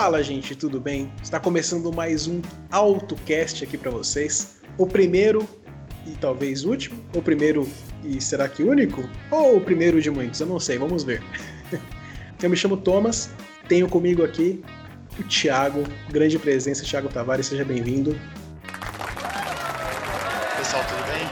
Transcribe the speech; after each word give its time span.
Fala, 0.00 0.22
gente, 0.22 0.56
tudo 0.56 0.80
bem? 0.80 1.12
Está 1.22 1.38
começando 1.38 1.92
mais 1.92 2.26
um 2.26 2.40
AutoCast 2.70 3.64
aqui 3.64 3.76
para 3.76 3.90
vocês. 3.90 4.58
O 4.78 4.86
primeiro 4.86 5.46
e 6.06 6.12
talvez 6.12 6.64
último, 6.64 7.04
o 7.14 7.20
primeiro 7.20 7.68
e 8.02 8.18
será 8.18 8.48
que 8.48 8.62
único? 8.62 9.06
Ou 9.30 9.58
o 9.58 9.60
primeiro 9.60 10.00
de 10.00 10.10
muitos? 10.10 10.40
Eu 10.40 10.46
não 10.46 10.58
sei, 10.58 10.78
vamos 10.78 11.04
ver. 11.04 11.22
Eu 12.42 12.48
me 12.48 12.56
chamo 12.56 12.78
Thomas, 12.78 13.28
tenho 13.68 13.86
comigo 13.90 14.24
aqui 14.24 14.64
o 15.18 15.22
Thiago, 15.24 15.84
grande 16.08 16.38
presença, 16.38 16.82
Thiago 16.82 17.10
Tavares, 17.10 17.44
seja 17.44 17.62
bem-vindo. 17.62 18.18
Pessoal, 20.56 20.82
tudo 20.88 21.12
bem? 21.12 21.28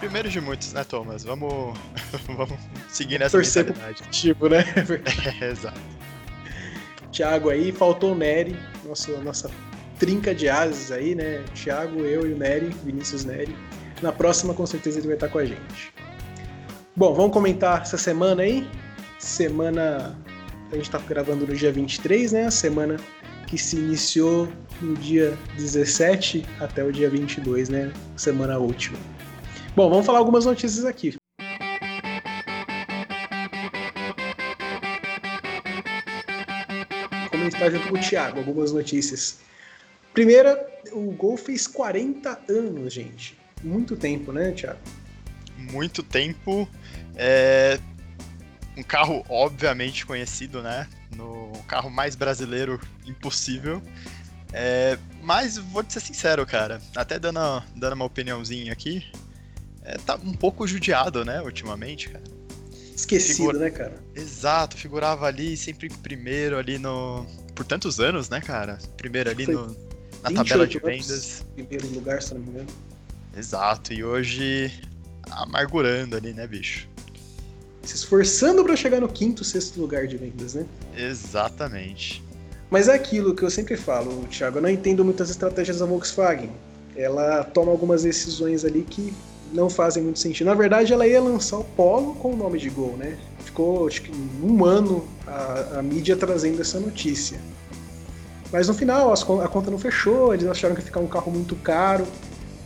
Primeiro 0.00 0.28
de 0.28 0.38
muitos, 0.38 0.74
né, 0.74 0.84
Thomas? 0.84 1.24
Vamos, 1.24 1.78
vamos 2.28 2.58
seguir 2.90 3.18
nessa 3.18 3.38
Torcer 3.38 3.64
mentalidade. 3.64 4.02
Tipo, 4.10 4.50
né? 4.50 4.66
É, 5.40 5.50
exato. 5.50 5.93
Thiago 7.14 7.48
aí, 7.48 7.70
faltou 7.70 8.10
o 8.10 8.14
Nery, 8.16 8.56
nosso, 8.84 9.12
nossa 9.18 9.48
trinca 10.00 10.34
de 10.34 10.48
ases 10.48 10.90
aí, 10.90 11.14
né? 11.14 11.44
Thiago, 11.54 12.00
eu 12.00 12.28
e 12.28 12.32
o 12.32 12.36
Nery, 12.36 12.74
Vinícius 12.84 13.24
Nery. 13.24 13.54
Na 14.02 14.10
próxima, 14.10 14.52
com 14.52 14.66
certeza, 14.66 14.98
ele 14.98 15.06
vai 15.06 15.16
estar 15.16 15.28
com 15.28 15.38
a 15.38 15.44
gente. 15.44 15.94
Bom, 16.96 17.14
vamos 17.14 17.32
comentar 17.32 17.82
essa 17.82 17.96
semana 17.96 18.42
aí. 18.42 18.68
Semana. 19.20 20.18
A 20.72 20.74
gente 20.74 20.90
tá 20.90 20.98
gravando 20.98 21.46
no 21.46 21.54
dia 21.54 21.70
23, 21.70 22.32
né? 22.32 22.46
A 22.46 22.50
semana 22.50 22.96
que 23.46 23.56
se 23.56 23.76
iniciou 23.76 24.48
no 24.82 24.94
dia 24.96 25.38
17 25.56 26.44
até 26.58 26.82
o 26.82 26.90
dia 26.90 27.08
22, 27.08 27.68
né? 27.68 27.92
Semana 28.16 28.58
última. 28.58 28.98
Bom, 29.76 29.88
vamos 29.88 30.04
falar 30.04 30.18
algumas 30.18 30.46
notícias 30.46 30.84
aqui. 30.84 31.14
Comentar 37.34 37.68
junto 37.68 37.88
com 37.88 37.96
o 37.96 38.00
Thiago 38.00 38.38
algumas 38.38 38.70
notícias. 38.70 39.40
Primeira, 40.12 40.64
o 40.92 41.10
Gol 41.10 41.36
fez 41.36 41.66
40 41.66 42.42
anos, 42.48 42.92
gente. 42.92 43.36
Muito 43.60 43.96
tempo, 43.96 44.30
né, 44.30 44.52
Thiago? 44.52 44.78
Muito 45.58 46.00
tempo. 46.04 46.68
É... 47.16 47.80
Um 48.76 48.84
carro, 48.84 49.26
obviamente, 49.28 50.06
conhecido, 50.06 50.62
né? 50.62 50.86
No 51.16 51.50
carro 51.66 51.90
mais 51.90 52.14
brasileiro 52.14 52.80
impossível. 53.04 53.82
É... 54.52 54.96
Mas 55.20 55.58
vou 55.58 55.82
te 55.82 55.94
ser 55.94 56.00
sincero, 56.00 56.46
cara. 56.46 56.80
Até 56.94 57.18
dando, 57.18 57.64
dando 57.74 57.94
uma 57.94 58.04
opiniãozinha 58.04 58.72
aqui. 58.72 59.04
É, 59.82 59.98
tá 59.98 60.14
um 60.14 60.34
pouco 60.34 60.68
judiado, 60.68 61.24
né, 61.24 61.42
ultimamente, 61.42 62.10
cara. 62.10 62.24
Esquecido, 62.94 63.36
Figura- 63.36 63.58
né, 63.58 63.70
cara? 63.70 63.94
Exato, 64.14 64.76
figurava 64.76 65.26
ali 65.26 65.56
sempre 65.56 65.88
primeiro 65.88 66.56
ali 66.56 66.78
no. 66.78 67.26
Por 67.54 67.64
tantos 67.64 68.00
anos, 68.00 68.28
né, 68.28 68.40
cara? 68.40 68.78
Primeiro 68.96 69.30
ali 69.30 69.46
no, 69.46 69.66
na 70.22 70.30
tabela 70.32 70.66
de 70.66 70.78
28 70.78 70.86
anos, 70.86 71.06
vendas. 71.06 71.44
Primeiro 71.54 71.88
lugar, 71.88 72.22
se 72.22 72.34
não 72.34 72.40
me 72.40 72.50
engano. 72.50 72.68
Exato, 73.36 73.92
e 73.92 74.04
hoje 74.04 74.72
amargurando 75.30 76.16
ali, 76.16 76.32
né, 76.32 76.46
bicho? 76.46 76.88
Se 77.82 77.96
esforçando 77.96 78.64
para 78.64 78.76
chegar 78.76 79.00
no 79.00 79.08
quinto, 79.08 79.44
sexto 79.44 79.80
lugar 79.80 80.06
de 80.06 80.16
vendas, 80.16 80.54
né? 80.54 80.64
Exatamente. 80.96 82.22
Mas 82.70 82.88
é 82.88 82.94
aquilo 82.94 83.34
que 83.34 83.42
eu 83.42 83.50
sempre 83.50 83.76
falo, 83.76 84.24
Thiago. 84.26 84.58
Eu 84.58 84.62
não 84.62 84.68
entendo 84.70 85.04
muitas 85.04 85.30
estratégias 85.30 85.78
da 85.78 85.86
Volkswagen. 85.86 86.50
Ela 86.96 87.44
toma 87.44 87.70
algumas 87.70 88.02
decisões 88.04 88.64
ali 88.64 88.82
que 88.82 89.12
não 89.54 89.70
fazem 89.70 90.02
muito 90.02 90.18
sentido. 90.18 90.48
Na 90.48 90.54
verdade, 90.54 90.92
ela 90.92 91.06
ia 91.06 91.22
lançar 91.22 91.58
o 91.58 91.64
Polo 91.64 92.14
com 92.16 92.32
o 92.32 92.36
nome 92.36 92.58
de 92.58 92.68
Gol, 92.68 92.96
né? 92.98 93.16
Ficou, 93.44 93.86
acho 93.86 94.02
que, 94.02 94.10
um 94.42 94.64
ano 94.64 95.06
a, 95.26 95.78
a 95.78 95.82
mídia 95.82 96.16
trazendo 96.16 96.60
essa 96.60 96.80
notícia. 96.80 97.38
Mas 98.52 98.66
no 98.66 98.74
final, 98.74 99.12
as 99.12 99.22
a 99.22 99.48
conta 99.48 99.70
não 99.70 99.78
fechou, 99.78 100.34
eles 100.34 100.46
acharam 100.46 100.74
que 100.74 100.80
ia 100.80 100.84
ficar 100.84 101.00
um 101.00 101.06
carro 101.06 101.30
muito 101.30 101.54
caro. 101.56 102.04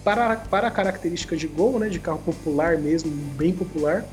Para, 0.03 0.37
para 0.37 0.69
a 0.69 0.71
característica 0.71 1.37
de 1.37 1.47
Gol, 1.47 1.79
né? 1.79 1.91
De 1.91 1.99
carro 1.99 2.21
popular 2.25 2.79
mesmo, 2.79 3.11
bem 3.37 3.53
popular. 3.53 4.07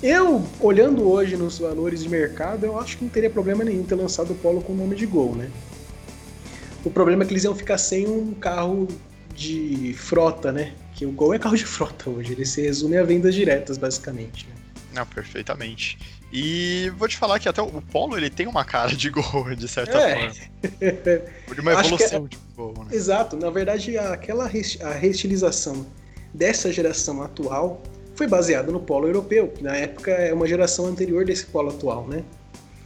Eu, 0.00 0.42
olhando 0.60 1.10
hoje 1.10 1.36
nos 1.36 1.58
valores 1.58 2.02
de 2.02 2.08
mercado, 2.08 2.64
eu 2.64 2.78
acho 2.78 2.96
que 2.96 3.04
não 3.04 3.10
teria 3.10 3.28
problema 3.28 3.64
nenhum 3.64 3.82
ter 3.82 3.96
lançado 3.96 4.32
o 4.32 4.36
Polo 4.36 4.62
com 4.62 4.72
o 4.72 4.76
nome 4.76 4.94
de 4.94 5.04
Gol, 5.04 5.34
né? 5.34 5.50
O 6.84 6.90
problema 6.90 7.24
é 7.24 7.26
que 7.26 7.32
eles 7.32 7.44
iam 7.44 7.54
ficar 7.54 7.76
sem 7.76 8.06
um 8.08 8.32
carro 8.32 8.86
de 9.34 9.94
frota, 9.98 10.52
né? 10.52 10.72
Que 11.00 11.06
o 11.06 11.12
Gol 11.12 11.32
é 11.32 11.38
carro 11.38 11.56
de 11.56 11.64
frota 11.64 12.10
hoje, 12.10 12.32
ele 12.34 12.44
se 12.44 12.60
resume 12.60 12.98
a 12.98 13.02
vendas 13.02 13.34
diretas, 13.34 13.78
basicamente. 13.78 14.46
né? 14.46 14.54
Não, 14.92 15.06
perfeitamente. 15.06 15.98
E 16.30 16.92
vou 16.98 17.08
te 17.08 17.16
falar 17.16 17.38
que 17.38 17.48
até 17.48 17.62
o 17.62 17.80
Polo 17.80 18.18
ele 18.18 18.28
tem 18.28 18.46
uma 18.46 18.66
cara 18.66 18.94
de 18.94 19.08
gol, 19.08 19.54
de 19.56 19.66
certa 19.66 19.96
É. 19.96 20.30
forma. 20.30 20.34
De 21.54 21.60
uma 21.62 21.72
evolução 21.72 22.26
de 22.26 22.36
gol, 22.54 22.74
né? 22.76 22.94
Exato, 22.94 23.34
na 23.34 23.48
verdade, 23.48 23.96
aquela 23.96 24.44
a 24.44 24.92
reestilização 24.92 25.86
dessa 26.34 26.70
geração 26.70 27.22
atual 27.22 27.82
foi 28.14 28.26
baseada 28.26 28.70
no 28.70 28.78
Polo 28.80 29.06
europeu, 29.08 29.48
que 29.48 29.64
na 29.64 29.74
época 29.74 30.10
é 30.10 30.34
uma 30.34 30.46
geração 30.46 30.84
anterior 30.84 31.24
desse 31.24 31.46
Polo 31.46 31.70
atual, 31.70 32.06
né? 32.06 32.22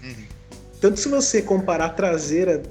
Uhum. 0.05 0.25
Tanto 0.81 1.01
se 1.01 1.09
você 1.09 1.43
comparar 1.43 1.87
a 1.87 1.91
traseira 1.91 2.63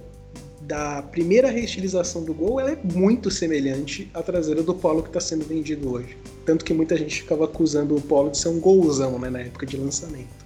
da 0.68 1.02
primeira 1.02 1.50
reestilização 1.50 2.24
do 2.24 2.34
Gol, 2.34 2.60
ela 2.60 2.72
é 2.72 2.80
muito 2.84 3.30
semelhante 3.30 4.10
à 4.14 4.22
traseira 4.22 4.64
do 4.64 4.74
Polo 4.74 5.02
que 5.02 5.10
está 5.10 5.20
sendo 5.20 5.46
vendido 5.46 5.92
hoje. 5.92 6.18
Tanto 6.46 6.64
que 6.64 6.74
muita 6.74 6.96
gente 6.98 7.22
ficava 7.22 7.46
acusando 7.46 7.96
o 7.96 8.02
Polo 8.02 8.32
de 8.32 8.38
ser 8.38 8.50
um 8.50 8.60
golzão 8.60 9.20
né, 9.20 9.30
na 9.30 9.40
época 9.40 9.66
de 9.66 9.78
lançamento. 9.78 10.44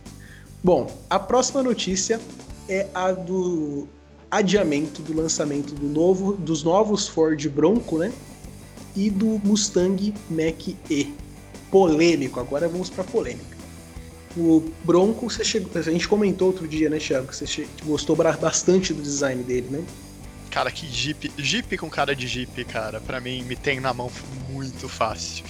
Bom, 0.64 0.92
a 1.10 1.20
próxima 1.20 1.62
notícia 1.62 2.20
é 2.68 2.88
a 2.94 3.12
do 3.12 3.88
adiamento 4.30 5.02
do 5.02 5.16
lançamento 5.16 5.74
do 5.74 5.88
novo, 5.88 6.34
dos 6.34 6.64
novos 6.64 7.08
Ford 7.08 7.48
Bronco, 7.50 8.00
né? 8.00 8.12
E 8.96 9.10
do 9.10 9.40
Mustang 9.44 10.14
Mach-E. 10.30 11.14
Polêmico, 11.70 12.40
agora 12.40 12.68
vamos 12.68 12.90
para 12.90 13.04
polêmica. 13.04 13.56
O 14.36 14.64
Bronco, 14.84 15.30
chegou, 15.30 15.70
a 15.76 15.82
gente 15.82 16.08
comentou 16.08 16.48
outro 16.48 16.68
dia, 16.68 16.90
né, 16.90 16.98
Thiago, 16.98 17.28
que 17.28 17.36
você 17.36 17.68
gostou 17.86 18.16
bastante 18.16 18.94
do 18.94 19.02
design 19.02 19.44
dele, 19.44 19.68
né? 19.70 19.84
Cara, 20.58 20.72
que 20.72 20.88
Jeep. 20.88 21.32
Jeep 21.38 21.78
com 21.78 21.88
cara 21.88 22.16
de 22.16 22.26
Jeep, 22.26 22.66
cara, 22.66 23.00
pra 23.00 23.22
mim 23.22 23.44
me 23.44 23.56
tem 23.56 23.80
na 23.80 23.94
mão 23.94 24.12
muito 24.50 24.90
fácil. 24.90 25.46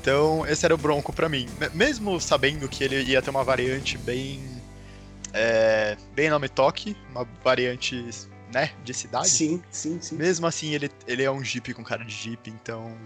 Então, 0.00 0.46
esse 0.46 0.64
era 0.64 0.74
o 0.74 0.78
Bronco 0.78 1.12
pra 1.12 1.28
mim. 1.28 1.46
Me- 1.60 1.68
Mesmo 1.74 2.18
sabendo 2.18 2.66
que 2.66 2.82
ele 2.82 3.02
ia 3.02 3.20
ter 3.20 3.28
uma 3.28 3.44
variante 3.44 3.98
bem. 3.98 4.40
É, 5.34 5.98
bem 6.14 6.30
nome 6.30 6.48
toque, 6.48 6.96
uma 7.10 7.28
variante, 7.44 8.02
né, 8.50 8.70
de 8.82 8.94
cidade. 8.94 9.28
Sim, 9.28 9.62
sim, 9.70 9.98
sim. 10.00 10.16
Mesmo 10.16 10.46
assim, 10.46 10.72
ele, 10.74 10.90
ele 11.06 11.22
é 11.24 11.30
um 11.30 11.44
Jeep 11.44 11.74
com 11.74 11.84
cara 11.84 12.02
de 12.02 12.14
Jeep, 12.14 12.48
então 12.48 12.96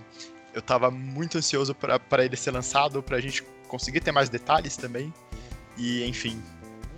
eu 0.54 0.62
tava 0.62 0.92
muito 0.92 1.38
ansioso 1.38 1.74
pra 1.74 2.24
ele 2.24 2.36
ser 2.36 2.52
lançado, 2.52 3.02
pra 3.02 3.20
gente 3.20 3.42
conseguir 3.66 3.98
ter 3.98 4.12
mais 4.12 4.28
detalhes 4.28 4.76
também. 4.76 5.12
E, 5.76 6.04
enfim, 6.04 6.40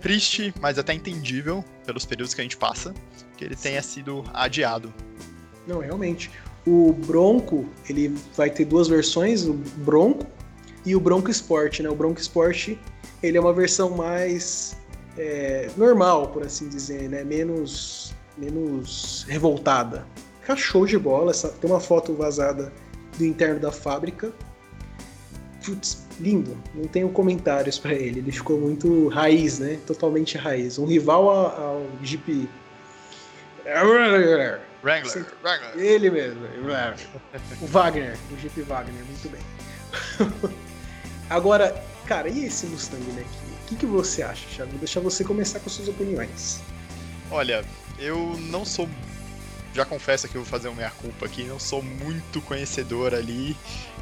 triste, 0.01 0.53
mas 0.61 0.77
até 0.77 0.93
entendível 0.93 1.65
pelos 1.83 2.05
períodos 2.05 2.35
que 2.35 2.41
a 2.41 2.43
gente 2.43 2.57
passa, 2.57 2.93
que 3.35 3.43
ele 3.45 3.55
tenha 3.55 3.81
sido 3.81 4.23
adiado. 4.33 4.93
Não, 5.67 5.79
realmente. 5.79 6.31
O 6.65 6.93
Bronco, 6.93 7.65
ele 7.87 8.15
vai 8.35 8.49
ter 8.49 8.65
duas 8.65 8.87
versões, 8.87 9.45
o 9.45 9.53
Bronco 9.53 10.25
e 10.85 10.95
o 10.95 10.99
Bronco 10.99 11.29
Sport, 11.29 11.79
né? 11.81 11.89
O 11.89 11.95
Bronco 11.95 12.19
Sport, 12.19 12.75
ele 13.21 13.37
é 13.37 13.41
uma 13.41 13.53
versão 13.53 13.91
mais 13.91 14.75
é, 15.17 15.69
normal, 15.77 16.27
por 16.29 16.43
assim 16.43 16.67
dizer, 16.67 17.07
né? 17.09 17.23
Menos, 17.23 18.13
menos 18.37 19.25
revoltada. 19.29 20.05
Fica 20.41 20.55
show 20.55 20.85
de 20.85 20.97
bola, 20.97 21.31
essa- 21.31 21.49
tem 21.49 21.69
uma 21.69 21.79
foto 21.79 22.13
vazada 22.13 22.71
do 23.17 23.25
interno 23.25 23.59
da 23.59 23.71
fábrica. 23.71 24.31
Putz, 25.65 26.05
lindo. 26.19 26.55
Não 26.75 26.85
tenho 26.85 27.09
comentários 27.09 27.79
pra 27.79 27.93
ele. 27.93 28.19
Ele 28.19 28.31
ficou 28.31 28.59
muito 28.59 29.07
raiz, 29.07 29.57
né? 29.59 29.79
Totalmente 29.87 30.37
raiz. 30.37 30.77
Um 30.77 30.85
rival 30.85 31.29
ao, 31.29 31.45
ao 31.63 31.81
Jeep... 32.03 32.47
Wrangler, 34.83 35.11
Sim. 35.11 35.25
Wrangler. 35.43 35.79
Ele 35.79 36.09
mesmo. 36.11 36.41
O 37.61 37.65
Wagner, 37.67 38.17
o 38.31 38.37
Jeep 38.37 38.61
Wagner, 38.61 39.03
muito 39.05 39.29
bem. 39.29 39.41
Agora, 41.29 41.83
cara, 42.05 42.29
e 42.29 42.45
esse 42.45 42.65
Mustang 42.67 43.03
Mach? 43.13 43.25
O 43.63 43.67
que, 43.67 43.75
que 43.75 43.85
você 43.85 44.21
acha, 44.21 44.45
Thiago? 44.47 44.71
Vou 44.71 44.79
deixar 44.79 44.99
você 44.99 45.23
começar 45.23 45.59
com 45.59 45.69
suas 45.69 45.87
opiniões. 45.87 46.61
Olha, 47.31 47.63
eu 47.97 48.35
não 48.41 48.63
sou. 48.63 48.87
Já 49.73 49.83
confesso 49.83 50.27
que 50.27 50.35
eu 50.35 50.41
vou 50.43 50.49
fazer 50.49 50.67
uma 50.67 50.77
meia-culpa 50.77 51.25
aqui, 51.25 51.43
não 51.43 51.59
sou 51.59 51.81
muito 51.81 52.39
conhecedor 52.41 53.13
ali 53.13 53.57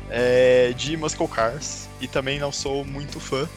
é, 0.10 0.74
de 0.76 0.96
Muscle 0.98 1.28
Cars 1.28 1.88
e 2.02 2.08
também 2.08 2.38
não 2.40 2.52
sou 2.52 2.84
muito 2.86 3.20
fã. 3.20 3.48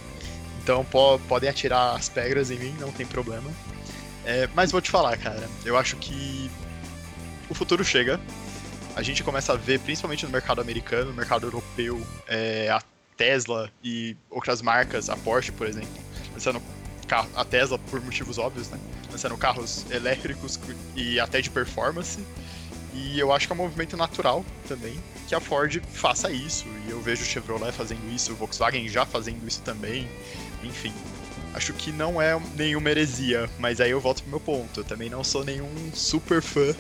Então 0.63 0.85
po- 0.85 1.19
podem 1.29 1.51
atirar 1.51 1.95
as 1.97 2.09
pedras 2.09 2.51
em 2.51 2.57
mim, 2.59 2.75
não 2.81 2.91
tem 2.93 3.05
problema. 3.05 3.51
É, 4.27 4.49
mas 4.55 4.73
vou 4.73 4.81
te 4.81 4.91
falar, 4.91 5.17
cara, 5.17 5.49
eu 5.65 5.77
acho 5.79 5.97
que 5.97 6.51
o 7.49 7.55
futuro 7.55 7.85
chega. 7.85 8.21
A 8.97 9.03
gente 9.03 9.23
começa 9.23 9.53
a 9.53 9.57
ver, 9.57 9.79
principalmente 9.79 10.27
no 10.27 10.33
mercado 10.33 10.61
americano, 10.61 11.11
no 11.11 11.17
mercado 11.17 11.47
europeu, 11.47 12.05
é, 12.27 12.69
a 12.69 12.83
Tesla 13.17 13.71
e 13.85 14.17
outras 14.29 14.61
marcas, 14.61 15.09
a 15.09 15.17
Porsche, 15.17 15.53
por 15.53 15.67
exemplo, 15.67 15.89
lançando 16.33 16.61
a 17.37 17.45
Tesla 17.45 17.79
por 17.79 18.01
motivos 18.01 18.37
óbvios, 18.37 18.69
né? 18.69 18.81
lançando 19.13 19.37
carros 19.37 19.89
elétricos 19.91 20.59
e 20.97 21.21
até 21.21 21.41
de 21.41 21.49
performance. 21.49 22.19
E 22.93 23.21
eu 23.21 23.33
acho 23.33 23.47
que 23.47 23.53
é 23.53 23.55
um 23.55 23.59
movimento 23.59 23.97
natural 23.97 24.45
também 24.67 24.99
que 25.27 25.35
a 25.35 25.41
Ford 25.41 25.83
faça 25.93 26.31
isso. 26.31 26.67
E 26.87 26.91
eu 26.91 27.01
vejo 27.01 27.23
o 27.23 27.27
Chevrolet 27.27 27.73
fazendo 27.73 28.13
isso, 28.13 28.33
o 28.33 28.37
Volkswagen 28.37 28.89
já 28.89 29.05
fazendo 29.05 29.47
isso 29.47 29.61
também. 29.63 30.09
Enfim, 30.63 30.93
acho 31.57 31.73
que 31.73 31.91
não 31.91 32.21
é 32.21 32.39
nenhuma 32.55 32.91
heresia, 32.91 33.49
mas 33.59 33.81
aí 33.81 33.91
eu 33.91 34.01
volto 34.01 34.23
pro 34.23 34.31
meu 34.31 34.41
ponto. 34.41 34.81
Eu 34.81 34.85
também 34.85 35.09
não 35.09 35.25
sou 35.25 35.43
nenhum 35.43 35.69
super 35.95 36.43
fã 36.43 36.75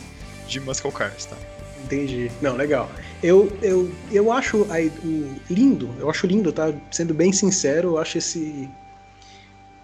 de 0.46 0.60
Muscle 0.60 0.92
Cars, 0.92 1.24
tá? 1.24 1.36
Entendi. 1.84 2.30
Não, 2.42 2.54
legal. 2.56 2.90
Eu, 3.22 3.50
eu, 3.62 3.90
eu 4.12 4.30
acho 4.30 4.66
aí, 4.70 4.88
o, 5.02 5.34
lindo, 5.50 5.94
eu 5.98 6.10
acho 6.10 6.26
lindo, 6.26 6.52
tá? 6.52 6.72
Sendo 6.90 7.14
bem 7.14 7.32
sincero, 7.32 7.90
eu 7.90 7.98
acho 7.98 8.18
esse. 8.18 8.68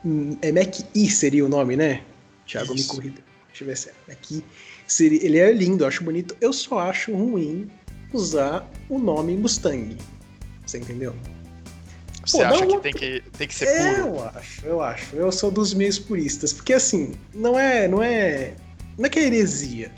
Hum, 0.04 0.36
é 0.42 0.52
Mac-E 0.52 1.10
seria 1.10 1.44
o 1.44 1.48
nome, 1.48 1.76
né? 1.76 2.02
Thiago 2.46 2.74
Isso. 2.74 2.92
me 2.92 2.96
corrida. 2.96 3.22
Deixa 3.48 3.64
eu 3.64 3.68
ver 3.68 3.76
se 3.76 3.88
é. 3.88 3.92
Mac-E. 4.08 4.44
Seria, 4.86 5.24
ele 5.24 5.38
é 5.38 5.52
lindo, 5.52 5.84
eu 5.84 5.88
acho 5.88 6.04
bonito. 6.04 6.36
Eu 6.40 6.52
só 6.52 6.80
acho 6.80 7.14
ruim 7.14 7.70
usar 8.12 8.68
o 8.88 8.98
nome 8.98 9.36
Mustang. 9.36 9.96
Você 10.66 10.78
entendeu? 10.78 11.14
Você 12.24 12.38
Pô, 12.38 12.44
acha 12.44 12.66
que, 12.66 12.78
tem 12.78 12.92
que 12.92 13.22
tem 13.36 13.48
que 13.48 13.54
ser 13.54 13.66
é, 13.66 13.94
puro? 13.94 14.08
Eu 14.08 14.24
acho, 14.24 14.66
eu 14.66 14.80
acho. 14.80 15.16
Eu 15.16 15.32
sou 15.32 15.50
dos 15.50 15.74
meios 15.74 15.98
puristas. 15.98 16.52
Porque 16.52 16.72
assim, 16.72 17.14
não 17.34 17.58
é. 17.58 17.88
Não 17.88 18.02
é. 18.02 18.54
Não 18.96 19.06
é 19.06 19.08
que 19.08 19.18
é 19.18 19.26
heresia. 19.26 19.90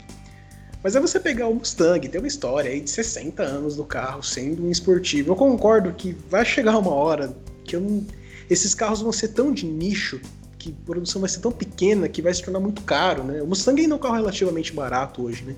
Mas 0.85 0.95
é 0.95 0.99
você 0.99 1.19
pegar 1.19 1.47
o 1.47 1.55
Mustang, 1.55 2.07
tem 2.07 2.21
uma 2.21 2.27
história 2.27 2.69
aí 2.69 2.79
de 2.79 2.91
60 2.91 3.41
anos 3.41 3.75
do 3.75 3.83
carro 3.83 4.21
sendo 4.21 4.63
um 4.63 4.69
esportivo. 4.69 5.31
Eu 5.31 5.35
concordo 5.35 5.91
que 5.91 6.15
vai 6.29 6.45
chegar 6.45 6.77
uma 6.77 6.93
hora 6.93 7.35
que 7.63 7.75
não... 7.75 8.05
esses 8.47 8.75
carros 8.75 9.01
vão 9.01 9.11
ser 9.11 9.29
tão 9.29 9.51
de 9.51 9.65
nicho, 9.65 10.21
que 10.59 10.69
a 10.69 10.85
produção 10.85 11.19
vai 11.21 11.29
ser 11.29 11.39
tão 11.39 11.51
pequena 11.51 12.07
que 12.07 12.21
vai 12.21 12.31
se 12.31 12.43
tornar 12.43 12.59
muito 12.59 12.83
caro, 12.83 13.23
né? 13.23 13.41
O 13.41 13.47
Mustang 13.47 13.81
ainda 13.81 13.95
é 13.95 13.97
um 13.97 13.99
carro 13.99 14.13
relativamente 14.13 14.73
barato 14.73 15.23
hoje, 15.23 15.43
né? 15.43 15.55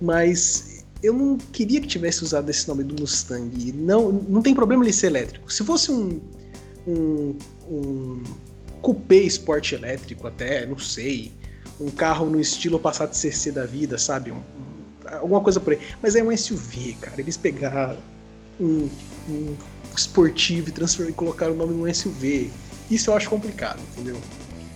Mas 0.00 0.77
eu 1.02 1.12
não 1.12 1.36
queria 1.36 1.80
que 1.80 1.86
tivesse 1.86 2.24
usado 2.24 2.50
esse 2.50 2.66
nome 2.66 2.82
do 2.82 3.00
Mustang. 3.00 3.72
Não, 3.72 4.10
não 4.12 4.42
tem 4.42 4.54
problema 4.54 4.84
ele 4.84 4.92
ser 4.92 5.08
elétrico. 5.08 5.52
Se 5.52 5.64
fosse 5.64 5.92
um, 5.92 6.20
um, 6.86 7.36
um 7.70 8.22
coupé 8.80 9.16
esporte 9.16 9.74
elétrico 9.74 10.26
até, 10.26 10.66
não 10.66 10.78
sei, 10.78 11.32
um 11.80 11.90
carro 11.90 12.26
no 12.26 12.40
estilo 12.40 12.78
Passat 12.78 13.14
CC 13.14 13.52
da 13.52 13.64
vida, 13.64 13.96
sabe? 13.96 14.32
Um, 14.32 14.36
um, 14.36 15.14
alguma 15.20 15.40
coisa 15.40 15.60
por 15.60 15.72
aí. 15.72 15.78
Mas 16.02 16.16
é 16.16 16.22
um 16.22 16.36
SUV, 16.36 16.96
cara. 17.00 17.20
Eles 17.20 17.36
pegaram 17.36 17.98
um, 18.60 18.88
um 19.28 19.56
esportivo 19.96 20.70
e, 20.70 21.08
e 21.08 21.12
colocaram 21.12 21.52
o 21.52 21.56
nome 21.56 21.74
num 21.74 21.92
SUV. 21.92 22.50
Isso 22.90 23.10
eu 23.10 23.16
acho 23.16 23.30
complicado, 23.30 23.80
entendeu? 23.92 24.18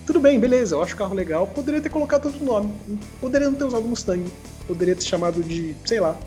Tudo 0.06 0.20
bem, 0.20 0.38
beleza, 0.38 0.74
eu 0.74 0.82
acho 0.82 0.94
o 0.94 0.98
carro 0.98 1.14
legal. 1.14 1.46
Poderia 1.46 1.80
ter 1.80 1.88
colocado 1.88 2.26
outro 2.26 2.44
nome. 2.44 2.72
Poderia 3.20 3.48
não 3.48 3.56
ter 3.56 3.64
usado 3.64 3.84
Mustang. 3.84 4.24
Poderia 4.66 4.94
ter 4.94 5.04
chamado 5.04 5.42
de, 5.42 5.74
sei 5.84 6.00
lá, 6.00 6.18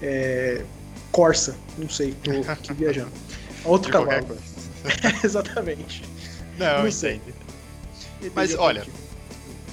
é, 0.00 0.64
Corsa. 1.10 1.56
Não 1.76 1.88
sei, 1.88 2.14
tô 2.22 2.30
aqui 2.50 2.72
viajando. 2.74 3.12
Outro 3.64 3.92
cavalo. 3.92 4.36
Exatamente. 5.22 6.02
Não, 6.58 6.84
não 6.84 6.92
sei. 6.92 7.20
Mas 8.34 8.54
olha, 8.54 8.84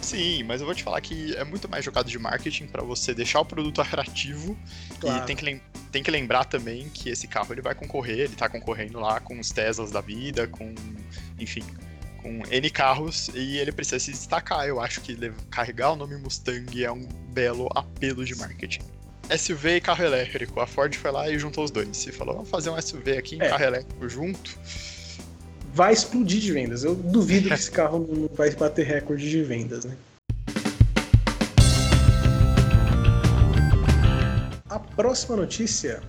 Sim, 0.08 0.44
mas 0.44 0.62
eu 0.62 0.66
vou 0.66 0.74
te 0.74 0.84
falar 0.84 1.02
que 1.02 1.36
é 1.36 1.44
muito 1.44 1.68
mais 1.68 1.84
jogado 1.84 2.10
de 2.10 2.18
marketing 2.18 2.68
para 2.68 2.82
você 2.82 3.14
deixar 3.14 3.42
o 3.42 3.46
produto 3.46 3.82
atrativo. 3.84 4.58
Claro. 5.02 5.22
E 5.22 5.26
tem 5.26 5.36
que, 5.36 5.62
tem 5.92 6.02
que 6.02 6.10
lembrar 6.10 6.46
também 6.46 6.88
que 6.94 7.10
esse 7.10 7.28
carro 7.28 7.54
ele 7.54 7.62
vai 7.62 7.76
concorrer, 7.76 8.20
ele 8.20 8.36
tá 8.36 8.48
concorrendo 8.48 9.02
lá 9.02 9.20
com 9.20 9.38
os 9.38 9.52
Teslas 9.52 9.92
da 9.92 10.00
vida, 10.00 10.48
com, 10.48 10.74
enfim, 11.38 11.62
com 12.28 12.44
N 12.52 12.70
carros 12.70 13.30
e 13.34 13.58
ele 13.58 13.72
precisa 13.72 14.00
se 14.00 14.12
destacar. 14.12 14.68
Eu 14.68 14.82
acho 14.82 15.00
que 15.00 15.18
carregar 15.50 15.94
o 15.94 15.96
nome 15.96 16.18
Mustang 16.18 16.84
é 16.84 16.92
um 16.92 17.08
belo 17.30 17.70
apelo 17.74 18.26
de 18.26 18.36
marketing. 18.36 18.82
SUV 19.36 19.78
e 19.78 19.82
carro 19.82 20.04
elétrico. 20.04 20.60
A 20.60 20.68
Ford 20.68 20.94
foi 20.94 21.12
lá 21.12 21.30
e 21.30 21.40
juntou 21.40 21.64
os 21.64 21.72
dois. 21.72 22.06
E 22.06 22.12
falou: 22.12 22.36
vamos 22.36 22.50
fazer 22.50 22.70
um 22.70 22.82
SUV 22.82 23.18
aqui 23.18 23.36
em 23.36 23.42
é. 23.42 23.50
carro 23.50 23.64
elétrico 23.64 24.10
junto 24.10 24.58
vai 25.74 25.94
explodir 25.94 26.40
de 26.40 26.52
vendas. 26.52 26.84
Eu 26.84 26.96
duvido 26.96 27.50
que 27.50 27.54
esse 27.54 27.70
carro 27.70 28.00
não 28.00 28.28
vai 28.36 28.50
bater 28.56 28.84
recorde 28.84 29.30
de 29.30 29.44
vendas, 29.44 29.86
né? 29.86 29.96
A 34.68 34.80
próxima 34.80 35.36
notícia 35.36 36.02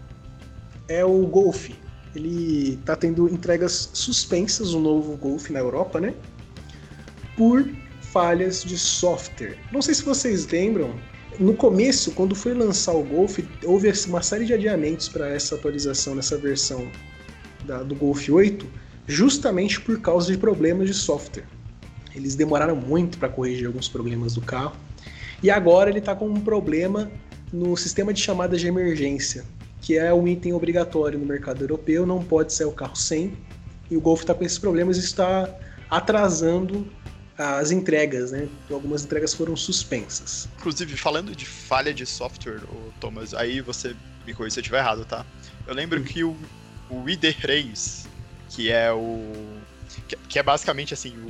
é 0.89 1.05
o 1.05 1.27
Golf. 1.27 1.69
Ele 2.15 2.75
está 2.81 2.97
tendo 2.97 3.29
entregas 3.29 3.91
suspensas, 3.93 4.73
o 4.73 4.81
novo 4.81 5.17
Golf 5.17 5.51
na 5.51 5.59
Europa, 5.59 6.01
né? 6.01 6.15
Por 7.37 7.69
falhas 8.01 8.65
de 8.65 8.79
software. 8.79 9.59
Não 9.71 9.83
sei 9.83 9.95
se 9.95 10.03
vocês 10.03 10.47
lembram, 10.47 10.95
no 11.39 11.55
começo, 11.55 12.11
quando 12.13 12.35
foi 12.35 12.55
lançar 12.55 12.93
o 12.95 13.05
Golf, 13.05 13.39
houve 13.65 13.93
uma 14.07 14.23
série 14.23 14.45
de 14.45 14.55
adiamentos 14.55 15.09
para 15.09 15.29
essa 15.29 15.55
atualização 15.55 16.15
nessa 16.15 16.37
versão 16.37 16.91
da, 17.65 17.83
do 17.83 17.95
Golf 17.95 18.29
8 18.29 18.67
justamente 19.09 19.81
por 19.81 20.01
causa 20.01 20.31
de 20.31 20.39
problemas 20.39 20.87
de 20.87 20.95
software. 20.95 21.47
Eles 22.15 22.35
demoraram 22.35 22.77
muito 22.77 23.19
para 23.19 23.29
corrigir 23.29 23.67
alguns 23.67 23.89
problemas 23.89 24.35
do 24.35 24.43
carro 24.43 24.77
e 25.43 25.51
agora 25.51 25.89
ele 25.89 26.01
está 26.01 26.15
com 26.15 26.29
um 26.29 26.41
problema 26.41 27.11
no 27.53 27.77
sistema 27.77 28.13
de 28.13 28.21
chamadas 28.21 28.61
de 28.61 28.67
emergência, 28.67 29.45
que 29.89 29.97
é 29.97 30.13
um 30.13 30.29
item 30.29 30.53
obrigatório 30.53 31.19
no 31.19 31.25
mercado 31.25 31.63
europeu, 31.63 32.05
não 32.05 32.23
pode 32.23 32.53
sair 32.53 32.67
o 32.67 32.73
carro 32.73 32.95
sem. 32.95 33.33
E 33.91 33.97
o 33.97 34.03
Golf 34.03 34.21
está 34.21 34.35
com 34.35 34.45
esses 34.45 34.59
problemas 34.59 34.99
e 34.99 35.01
está 35.01 35.49
atrasando 35.89 36.87
as 37.39 37.71
entregas, 37.71 38.31
né? 38.31 38.47
Algumas 38.71 39.03
entregas 39.03 39.33
foram 39.33 39.57
suspensas. 39.57 40.47
Inclusive, 40.59 40.95
falando 40.95 41.35
de 41.35 41.47
falha 41.47 41.95
de 41.95 42.05
software, 42.05 42.61
Thomas, 43.01 43.33
aí 43.33 43.63
você 43.63 43.97
me 44.27 44.35
corrija 44.35 44.57
se 44.57 44.59
eu 44.59 44.61
estiver 44.61 44.81
errado, 44.81 45.07
tá? 45.07 45.25
Eu 45.67 45.73
lembro 45.73 46.01
hum. 46.01 46.05
que 46.05 46.23
o, 46.23 46.37
o 46.91 47.05
ID3 47.05 48.05
que 48.51 48.71
é 48.71 48.93
o. 48.93 49.33
que, 50.29 50.39
é 50.39 50.43
basicamente 50.43 50.93
assim, 50.93 51.17
o, 51.17 51.29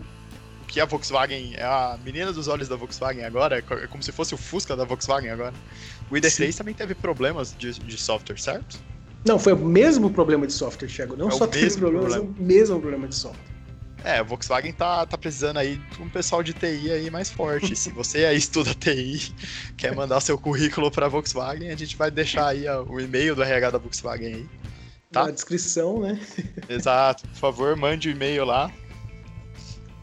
o, 0.65 0.67
que 0.67 0.81
a 0.81 0.85
Volkswagen. 0.85 1.55
É 1.55 1.63
a 1.63 1.97
menina 2.05 2.33
dos 2.33 2.49
olhos 2.49 2.67
da 2.67 2.75
Volkswagen 2.75 3.25
agora, 3.25 3.59
é, 3.59 3.85
é 3.85 3.87
como 3.87 4.03
se 4.03 4.11
fosse 4.11 4.35
o 4.35 4.37
Fusca 4.37 4.75
da 4.75 4.83
Volkswagen 4.85 5.31
agora. 5.31 5.55
O 6.11 6.15
ID3 6.15 6.57
também 6.57 6.75
teve 6.75 6.95
problemas 6.95 7.55
de, 7.57 7.73
de 7.73 7.99
software, 7.99 8.39
certo? 8.39 8.81
Não, 9.25 9.39
foi 9.39 9.53
o 9.53 9.59
mesmo 9.59 10.11
problema 10.11 10.47
de 10.47 10.53
software, 10.53 10.89
Thiago. 10.89 11.17
Não 11.17 11.29
é 11.29 11.31
só 11.33 11.47
teve 11.47 11.77
problemas, 11.77 12.15
problema. 12.15 12.35
é 12.39 12.41
o 12.41 12.47
mesmo 12.47 12.81
problema 12.81 13.09
de 13.09 13.15
software. 13.15 13.49
É, 14.05 14.19
a 14.19 14.23
Volkswagen 14.23 14.73
tá, 14.73 15.05
tá 15.05 15.19
precisando 15.19 15.57
aí 15.57 15.77
de 15.77 16.01
um 16.01 16.09
pessoal 16.09 16.43
de 16.43 16.53
TI 16.53 16.93
aí 16.93 17.11
mais 17.11 17.29
forte. 17.31 17.75
Se 17.75 17.91
você 17.91 18.25
aí 18.25 18.37
estuda 18.37 18.73
TI, 18.73 19.35
quer 19.77 19.95
mandar 19.95 20.21
seu 20.21 20.39
currículo 20.39 20.91
para 20.91 21.07
a 21.07 21.09
Volkswagen, 21.09 21.71
a 21.71 21.77
gente 21.77 21.97
vai 21.97 22.11
deixar 22.11 22.49
aí 22.49 22.69
o 22.69 23.01
e-mail 23.01 23.35
do 23.35 23.43
RH 23.43 23.71
da 23.71 23.79
Volkswagen 23.79 24.35
aí 24.35 24.49
tá? 25.11 25.25
na 25.25 25.31
descrição, 25.31 26.01
né? 26.01 26.19
Exato. 26.69 27.27
Por 27.29 27.37
favor, 27.37 27.77
mande 27.77 28.09
o 28.09 28.13
um 28.13 28.15
e-mail 28.15 28.45
lá. 28.45 28.71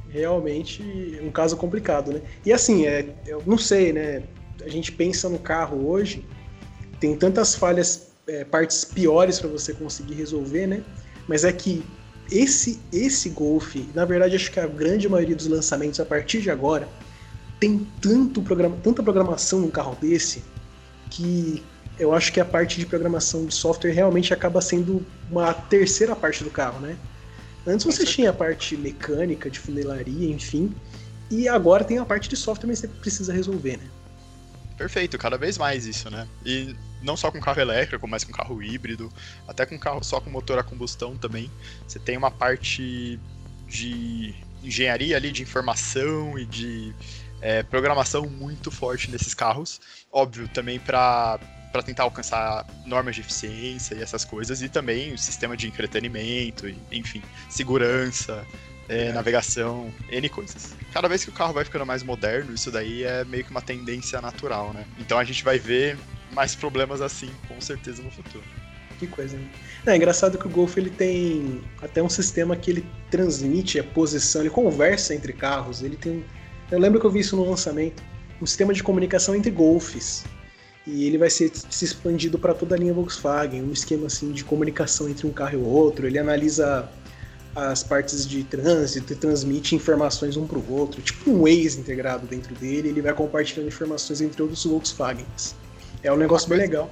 Realmente 0.10 0.84
um 1.22 1.32
caso 1.32 1.58
complicado, 1.58 2.14
né? 2.14 2.22
E 2.46 2.54
assim, 2.54 2.86
é, 2.86 3.16
eu 3.26 3.42
não 3.46 3.58
sei, 3.58 3.92
né? 3.92 4.24
A 4.64 4.70
gente 4.70 4.92
pensa 4.92 5.30
no 5.30 5.40
carro 5.40 5.88
hoje, 5.88 6.26
tem 7.00 7.16
tantas 7.16 7.56
falhas, 7.56 8.08
é, 8.28 8.44
partes 8.44 8.86
piores 8.86 9.40
para 9.40 9.50
você 9.50 9.74
conseguir 9.74 10.16
resolver, 10.16 10.68
né? 10.68 10.84
Mas 11.28 11.44
é 11.44 11.52
que 11.52 11.84
esse 12.32 12.80
esse 12.92 13.30
Golf, 13.30 13.76
na 13.94 14.06
verdade, 14.06 14.36
acho 14.36 14.52
que 14.52 14.60
a 14.60 14.68
grande 14.68 15.08
maioria 15.08 15.36
dos 15.36 15.48
lançamentos 15.48 16.00
a 16.00 16.06
partir 16.06 16.42
de 16.42 16.50
agora 16.50 16.88
tem 17.60 17.88
tanto 18.02 18.42
programa, 18.42 18.78
tanta 18.84 19.04
programação 19.04 19.60
no 19.60 19.70
carro 19.70 19.96
desse 20.02 20.44
que 21.10 21.64
eu 21.98 22.14
acho 22.14 22.34
que 22.34 22.40
a 22.40 22.46
parte 22.46 22.80
de 22.80 22.86
programação 22.86 23.46
de 23.46 23.54
software 23.54 23.92
realmente 23.92 24.34
acaba 24.34 24.60
sendo 24.62 25.06
uma 25.32 25.54
terceira 25.54 26.16
parte 26.16 26.44
do 26.44 26.50
carro, 26.50 26.80
né? 26.80 26.98
Antes 27.66 27.86
você 27.86 28.06
tinha 28.06 28.30
a 28.30 28.34
parte 28.34 28.76
mecânica, 28.76 29.50
de 29.50 29.60
funilaria, 29.60 30.30
enfim, 30.30 30.74
e 31.32 31.48
agora 31.48 31.84
tem 31.84 31.98
a 31.98 32.06
parte 32.06 32.30
de 32.30 32.36
software, 32.36 32.68
mas 32.68 32.80
você 32.80 32.88
precisa 32.88 33.34
resolver, 33.34 33.78
né? 33.78 33.88
Perfeito, 34.78 35.18
cada 35.18 35.38
vez 35.38 35.58
mais 35.58 35.86
isso, 35.86 36.10
né? 36.10 36.28
E 36.46 36.76
não 37.02 37.16
só 37.16 37.32
com 37.32 37.40
carro 37.40 37.62
elétrico, 37.62 38.08
mas 38.08 38.24
com 38.24 38.34
carro 38.34 38.62
híbrido, 38.62 39.12
até 39.48 39.66
com 39.66 39.80
carro 39.80 40.04
só 40.04 40.20
com 40.20 40.30
motor 40.30 40.60
a 40.60 40.64
combustão 40.64 41.16
também. 41.16 41.50
Você 41.88 42.00
tem 42.00 42.18
uma 42.18 42.32
parte 42.32 43.20
de 43.68 44.36
engenharia 44.64 45.16
ali, 45.16 45.32
de 45.32 45.44
informação 45.44 46.38
e 46.38 46.46
de 46.46 46.94
é, 47.42 47.64
programação 47.64 48.28
muito 48.28 48.70
forte 48.70 49.10
nesses 49.10 49.34
carros. 49.34 49.80
Óbvio, 50.12 50.48
também 50.48 50.80
para 50.80 51.40
para 51.72 51.84
tentar 51.84 52.04
alcançar 52.04 52.66
normas 52.86 53.16
de 53.16 53.22
eficiência 53.22 53.96
e 53.96 54.02
essas 54.02 54.24
coisas, 54.24 54.62
e 54.62 54.70
também 54.70 55.12
o 55.12 55.18
sistema 55.18 55.58
de 55.58 55.68
entretenimento, 55.68 56.74
enfim, 56.90 57.22
segurança, 57.50 58.48
é, 58.88 59.12
navegação, 59.12 59.92
N 60.10 60.30
coisas. 60.30 60.76
Cada 60.94 61.08
vez 61.08 61.24
que 61.24 61.30
o 61.30 61.34
carro 61.34 61.54
vai 61.54 61.66
ficando 61.66 61.86
mais 61.86 62.04
moderno, 62.04 62.54
isso 62.54 62.72
daí 62.72 63.04
é 63.04 63.24
meio 63.26 63.44
que 63.44 63.52
uma 63.52 63.62
tendência 63.62 64.22
natural, 64.22 64.74
né? 64.74 64.86
Então 65.00 65.18
a 65.18 65.24
gente 65.24 65.44
vai 65.44 65.58
ver 65.58 65.98
mais 66.32 66.56
problemas 66.56 67.02
assim, 67.02 67.30
com 67.48 67.60
certeza, 67.60 68.02
no 68.02 68.12
futuro. 68.12 68.44
Que 69.00 69.08
coisa, 69.08 69.38
né? 69.38 69.48
É 69.86 69.96
engraçado 69.96 70.38
que 70.38 70.48
o 70.48 70.50
Golf 70.50 70.78
ele 70.78 70.90
tem 70.90 71.62
até 71.82 72.02
um 72.02 72.10
sistema 72.10 72.56
que 72.56 72.72
ele 72.72 72.86
transmite 73.12 73.80
a 73.80 73.84
posição, 73.84 74.42
ele 74.42 74.50
conversa 74.50 75.14
entre 75.14 75.34
carros, 75.34 75.82
ele 75.82 75.98
tem 75.98 76.24
Eu 76.72 76.80
lembro 76.80 77.00
que 77.00 77.06
eu 77.06 77.12
vi 77.12 77.20
isso 77.20 77.36
no 77.36 77.48
lançamento. 77.48 78.02
Um 78.42 78.46
sistema 78.46 78.74
de 78.74 78.84
comunicação 78.84 79.36
entre 79.36 79.52
golfes. 79.52 80.26
E 80.88 81.08
ele 81.08 81.18
vai 81.18 81.30
ser 81.30 81.52
se 81.54 81.84
expandido 81.84 82.38
para 82.38 82.54
toda 82.54 82.76
a 82.76 82.78
linha 82.78 82.94
Volkswagen, 82.94 83.64
um 83.64 83.72
esquema 83.72 84.08
assim 84.08 84.32
de 84.32 84.44
comunicação 84.44 85.10
entre 85.10 85.26
um 85.26 85.32
carro 85.32 85.54
e 85.54 85.58
o 85.58 85.66
outro. 85.66 86.06
Ele 86.06 86.20
analisa 86.20 86.90
as 87.56 87.84
partes 87.84 88.28
de 88.28 88.44
trânsito 88.44 89.14
e 89.14 89.16
transmite 89.16 89.76
informações 89.76 90.36
um 90.36 90.46
para 90.46 90.60
o 90.60 90.74
outro, 90.74 91.02
tipo 91.02 91.32
um 91.32 91.44
Waze 91.44 91.80
integrado 91.80 92.28
dentro 92.28 92.54
dele. 92.56 92.90
Ele 92.90 93.02
vai 93.02 93.14
compartilhando 93.14 93.68
informações 93.68 94.20
entre 94.20 94.42
outros 94.42 94.66
Volkswagens. 94.66 95.56
É 96.04 96.12
um 96.12 96.18
negócio 96.18 96.50
bem 96.50 96.58
legal. 96.58 96.92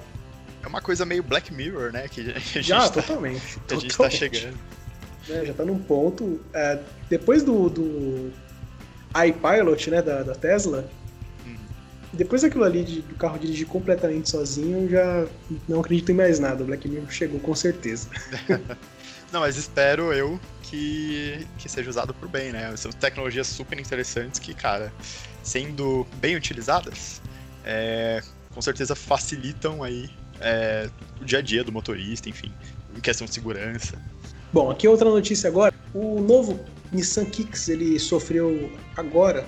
É 0.64 0.68
uma 0.68 0.82
coisa 0.82 1.06
meio 1.06 1.22
Black 1.22 1.54
Mirror, 1.54 1.92
né? 1.92 2.08
Que 2.08 2.22
a 2.32 2.40
gente 2.40 2.62
Já, 2.62 2.90
tá, 2.90 3.02
totalmente. 3.02 3.60
Que 3.68 3.74
a 3.74 3.78
gente 3.78 3.92
está 3.92 4.10
chegando. 4.10 4.58
É, 5.30 5.46
já 5.46 5.52
está 5.52 5.66
num 5.66 5.78
ponto. 5.78 6.40
É, 6.54 6.80
depois 7.10 7.44
do, 7.44 7.70
do 7.70 8.32
iPilot, 9.14 9.92
né, 9.92 10.02
da, 10.02 10.24
da 10.24 10.34
Tesla, 10.34 10.90
uhum. 11.46 11.56
depois 12.14 12.42
daquilo 12.42 12.64
ali 12.64 12.86
de, 12.86 13.02
do 13.02 13.16
carro 13.16 13.38
dirigir 13.38 13.68
completamente 13.68 14.30
sozinho, 14.30 14.84
eu 14.84 14.90
já 14.90 15.28
não 15.68 15.82
acredito 15.82 16.10
em 16.12 16.16
mais 16.16 16.40
nada. 16.40 16.64
O 16.64 16.66
Black 16.66 16.88
Mirror 16.88 17.12
chegou 17.12 17.40
com 17.42 17.54
certeza. 17.54 18.08
não, 19.34 19.40
mas 19.40 19.58
espero 19.58 20.14
eu 20.14 20.40
que, 20.62 21.46
que 21.58 21.68
seja 21.68 21.90
usado 21.90 22.14
por 22.14 22.30
bem, 22.30 22.52
né? 22.52 22.72
São 22.78 22.92
tecnologias 22.92 23.48
super 23.48 23.80
interessantes 23.80 24.40
que, 24.40 24.54
cara, 24.54 24.94
sendo 25.42 26.06
bem 26.18 26.36
utilizadas, 26.36 27.20
é, 27.66 28.22
com 28.54 28.62
certeza 28.62 28.96
facilitam 28.96 29.82
aí 29.82 30.08
é, 30.40 30.88
o 31.20 31.26
dia 31.26 31.40
a 31.40 31.42
dia 31.42 31.64
do 31.64 31.72
motorista, 31.72 32.30
enfim, 32.30 32.54
em 32.96 33.02
questão 33.02 33.26
de 33.26 33.34
segurança. 33.34 33.98
Bom, 34.54 34.70
aqui 34.70 34.88
outra 34.88 35.10
notícia 35.10 35.48
agora. 35.48 35.74
O 35.96 36.22
novo 36.22 36.64
Nissan 36.92 37.26
Kicks 37.26 37.70
ele 37.70 38.00
sofreu 38.00 38.72
agora, 38.96 39.48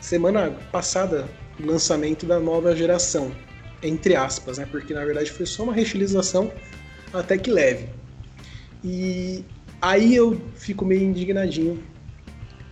semana 0.00 0.52
passada, 0.70 1.28
o 1.58 1.66
lançamento 1.66 2.24
da 2.24 2.38
nova 2.38 2.74
geração, 2.76 3.32
entre 3.82 4.14
aspas, 4.14 4.58
né? 4.58 4.68
Porque 4.70 4.94
na 4.94 5.04
verdade 5.04 5.28
foi 5.32 5.44
só 5.44 5.64
uma 5.64 5.74
reutilização 5.74 6.52
até 7.12 7.36
que 7.36 7.50
leve. 7.50 7.98
E 8.84 9.44
aí 9.80 10.14
eu 10.14 10.40
fico 10.56 10.84
meio 10.84 11.02
indignadinho, 11.02 11.82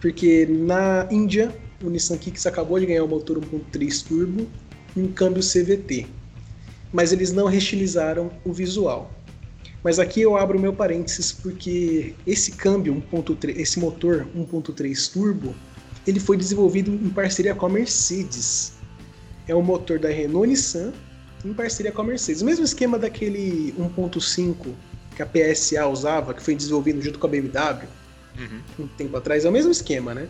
porque 0.01 0.47
na 0.47 1.09
Índia 1.11 1.55
o 1.83 1.91
Nissan 1.91 2.17
Kicks 2.17 2.47
acabou 2.47 2.79
de 2.79 2.87
ganhar 2.87 3.05
o 3.05 3.09
motor 3.09 3.39
1.3 3.39 4.07
turbo 4.07 4.47
e 4.97 5.01
um 5.01 5.13
câmbio 5.13 5.43
CVT 5.43 6.07
mas 6.93 7.13
eles 7.13 7.33
não 7.33 7.47
restilizaram 7.47 8.31
o 8.45 8.53
visual. 8.53 9.13
Mas 9.83 9.99
aqui 9.99 10.23
eu 10.23 10.37
abro 10.37 10.59
meu 10.59 10.73
parênteses 10.73 11.31
porque 11.31 12.15
esse 12.27 12.53
câmbio 12.53 13.03
1.3, 13.13 13.59
esse 13.59 13.79
motor 13.79 14.27
1.3 14.35 15.13
turbo, 15.13 15.55
ele 16.07 16.19
foi 16.19 16.37
desenvolvido 16.37 16.91
em 16.91 17.11
parceria 17.11 17.55
com 17.55 17.67
a 17.67 17.69
Mercedes. 17.69 18.73
É 19.47 19.55
um 19.55 19.63
motor 19.63 19.99
da 19.99 20.09
Renault 20.09 20.49
Nissan 20.49 20.93
em 21.45 21.53
parceria 21.53 21.93
com 21.93 22.01
a 22.01 22.05
Mercedes. 22.05 22.43
O 22.43 22.45
mesmo 22.45 22.65
esquema 22.65 22.99
daquele 22.99 23.75
1.5 23.79 24.69
que 25.17 25.23
a 25.23 25.27
PSA 25.27 25.87
usava, 25.87 26.35
que 26.35 26.43
foi 26.43 26.55
desenvolvido 26.55 27.01
junto 27.01 27.19
com 27.19 27.27
a 27.27 27.31
BMW 27.31 27.89
uhum. 28.39 28.85
um 28.85 28.87
tempo 28.87 29.17
atrás, 29.17 29.45
é 29.45 29.49
o 29.49 29.53
mesmo 29.53 29.73
esquema, 29.73 30.15
né? 30.15 30.29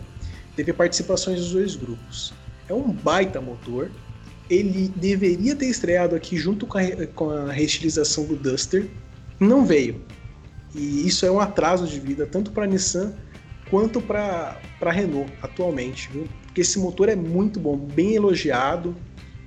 Teve 0.55 0.73
participações 0.73 1.39
dos 1.39 1.51
dois 1.51 1.75
grupos. 1.75 2.33
É 2.69 2.73
um 2.73 2.91
baita 2.91 3.39
motor, 3.41 3.91
ele 4.49 4.91
deveria 4.95 5.55
ter 5.55 5.67
estreado 5.67 6.15
aqui 6.15 6.37
junto 6.37 6.65
com 6.65 6.77
a, 6.77 7.07
com 7.13 7.29
a 7.29 7.51
reestilização 7.51 8.25
do 8.25 8.35
Duster, 8.35 8.87
não 9.39 9.65
veio. 9.65 10.01
E 10.73 11.05
isso 11.05 11.25
é 11.25 11.31
um 11.31 11.39
atraso 11.39 11.85
de 11.85 11.99
vida 11.99 12.25
tanto 12.25 12.51
para 12.51 12.63
a 12.63 12.67
Nissan 12.67 13.13
quanto 13.69 14.01
para 14.01 14.59
a 14.81 14.91
Renault 14.91 15.31
atualmente, 15.41 16.09
viu? 16.11 16.27
Porque 16.45 16.61
esse 16.61 16.79
motor 16.79 17.09
é 17.09 17.15
muito 17.15 17.59
bom, 17.59 17.75
bem 17.77 18.15
elogiado. 18.15 18.95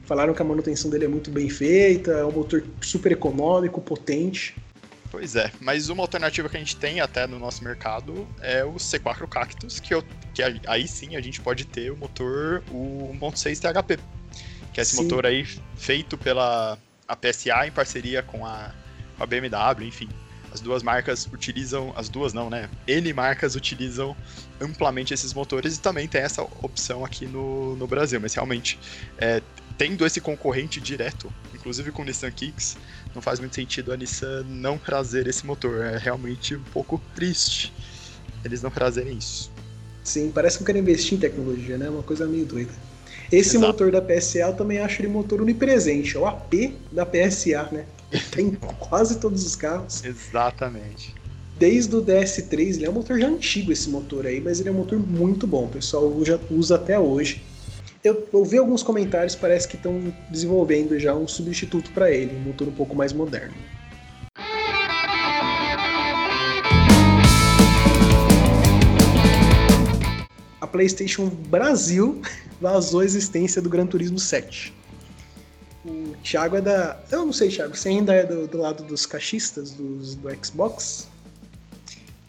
Falaram 0.04 0.34
que 0.34 0.42
a 0.42 0.44
manutenção 0.44 0.90
dele 0.90 1.06
é 1.06 1.08
muito 1.08 1.30
bem 1.30 1.48
feita, 1.48 2.12
é 2.12 2.24
um 2.24 2.32
motor 2.32 2.62
super 2.80 3.12
econômico, 3.12 3.80
potente. 3.80 4.54
Pois 5.10 5.34
é, 5.34 5.50
mas 5.60 5.88
uma 5.88 6.02
alternativa 6.02 6.48
que 6.48 6.56
a 6.56 6.60
gente 6.60 6.76
tem 6.76 7.00
até 7.00 7.26
no 7.26 7.38
nosso 7.38 7.64
mercado 7.64 8.28
é 8.40 8.64
o 8.64 8.74
C4 8.74 9.28
Cactus, 9.28 9.80
que, 9.80 9.92
eu, 9.92 10.04
que 10.32 10.42
aí 10.66 10.86
sim 10.86 11.16
a 11.16 11.20
gente 11.20 11.40
pode 11.40 11.64
ter 11.64 11.90
o 11.90 11.96
motor 11.96 12.62
o 12.70 13.12
1.6 13.20 13.58
THP 13.58 13.98
que 14.72 14.80
é 14.80 14.82
esse 14.82 14.96
Sim. 14.96 15.02
motor 15.04 15.26
aí 15.26 15.46
feito 15.76 16.16
pela 16.16 16.78
a 17.06 17.16
PSA 17.16 17.66
em 17.66 17.72
parceria 17.72 18.22
com 18.22 18.46
a, 18.46 18.72
com 19.16 19.24
a 19.24 19.26
BMW, 19.26 19.86
enfim. 19.86 20.08
As 20.52 20.60
duas 20.60 20.82
marcas 20.82 21.28
utilizam, 21.32 21.92
as 21.96 22.08
duas 22.08 22.32
não, 22.32 22.50
né? 22.50 22.68
N 22.86 23.12
marcas 23.12 23.54
utilizam 23.54 24.16
amplamente 24.60 25.14
esses 25.14 25.32
motores 25.32 25.76
e 25.76 25.80
também 25.80 26.08
tem 26.08 26.20
essa 26.22 26.42
opção 26.42 27.04
aqui 27.04 27.26
no, 27.26 27.76
no 27.76 27.86
Brasil, 27.86 28.20
mas 28.20 28.34
realmente, 28.34 28.78
é, 29.18 29.40
tendo 29.78 30.04
esse 30.04 30.20
concorrente 30.20 30.80
direto, 30.80 31.32
inclusive 31.60 31.92
com 31.92 32.02
o 32.02 32.04
Nissan 32.04 32.30
Kicks, 32.30 32.76
não 33.14 33.22
faz 33.22 33.38
muito 33.38 33.54
sentido 33.54 33.92
a 33.92 33.96
Nissan 33.96 34.44
não 34.48 34.78
trazer 34.78 35.26
esse 35.28 35.46
motor. 35.46 35.84
É 35.84 35.98
realmente 35.98 36.56
um 36.56 36.62
pouco 36.72 37.00
triste 37.14 37.72
eles 38.44 38.62
não 38.62 38.70
trazerem 38.70 39.18
isso. 39.18 39.50
Sim, 40.02 40.30
parece 40.34 40.56
que 40.56 40.62
não 40.62 40.66
querem 40.66 40.82
investir 40.82 41.16
em 41.16 41.20
tecnologia, 41.20 41.76
né? 41.76 41.88
Uma 41.90 42.02
coisa 42.02 42.26
meio 42.26 42.46
doida. 42.46 42.72
Esse 43.30 43.56
Exato. 43.56 43.66
motor 43.66 43.92
da 43.92 44.00
PSA 44.00 44.38
eu 44.38 44.54
também 44.54 44.78
acho 44.78 45.00
ele 45.00 45.08
motor 45.08 45.40
onipresente, 45.40 46.16
é 46.16 46.18
o 46.18 46.26
AP 46.26 46.72
da 46.90 47.06
PSA, 47.06 47.68
né? 47.70 47.84
Tem 48.30 48.50
quase 48.80 49.20
todos 49.20 49.44
os 49.44 49.54
carros. 49.54 50.02
Exatamente. 50.02 51.14
Desde 51.58 51.94
o 51.94 52.02
DS3, 52.02 52.76
ele 52.76 52.86
é 52.86 52.90
um 52.90 52.94
motor 52.94 53.20
já 53.20 53.28
antigo 53.28 53.70
esse 53.70 53.90
motor 53.90 54.26
aí, 54.26 54.40
mas 54.40 54.58
ele 54.58 54.70
é 54.70 54.72
um 54.72 54.76
motor 54.76 54.98
muito 54.98 55.46
bom, 55.46 55.66
o 55.66 55.68
pessoal 55.68 56.06
usa, 56.06 56.40
usa 56.50 56.76
até 56.76 56.98
hoje. 56.98 57.42
Eu 58.02 58.26
ouvi 58.32 58.56
alguns 58.56 58.82
comentários, 58.82 59.36
parece 59.36 59.68
que 59.68 59.76
estão 59.76 60.10
desenvolvendo 60.30 60.98
já 60.98 61.14
um 61.14 61.28
substituto 61.28 61.90
para 61.90 62.10
ele, 62.10 62.34
um 62.34 62.40
motor 62.40 62.66
um 62.66 62.72
pouco 62.72 62.96
mais 62.96 63.12
moderno. 63.12 63.54
A 70.62 70.66
PlayStation 70.66 71.28
Brasil 71.28 72.22
vazou 72.58 73.00
a 73.00 73.04
existência 73.04 73.60
do 73.60 73.68
Gran 73.68 73.86
Turismo 73.86 74.18
7. 74.18 74.72
O 75.84 76.14
Thiago 76.22 76.56
é 76.56 76.62
da. 76.62 76.98
Eu 77.10 77.26
não 77.26 77.34
sei, 77.34 77.50
Thiago, 77.50 77.76
você 77.76 77.90
ainda 77.90 78.14
é 78.14 78.24
do, 78.24 78.46
do 78.46 78.56
lado 78.56 78.82
dos 78.82 79.04
cachistas 79.04 79.72
dos, 79.72 80.14
do 80.14 80.28
Xbox? 80.42 81.06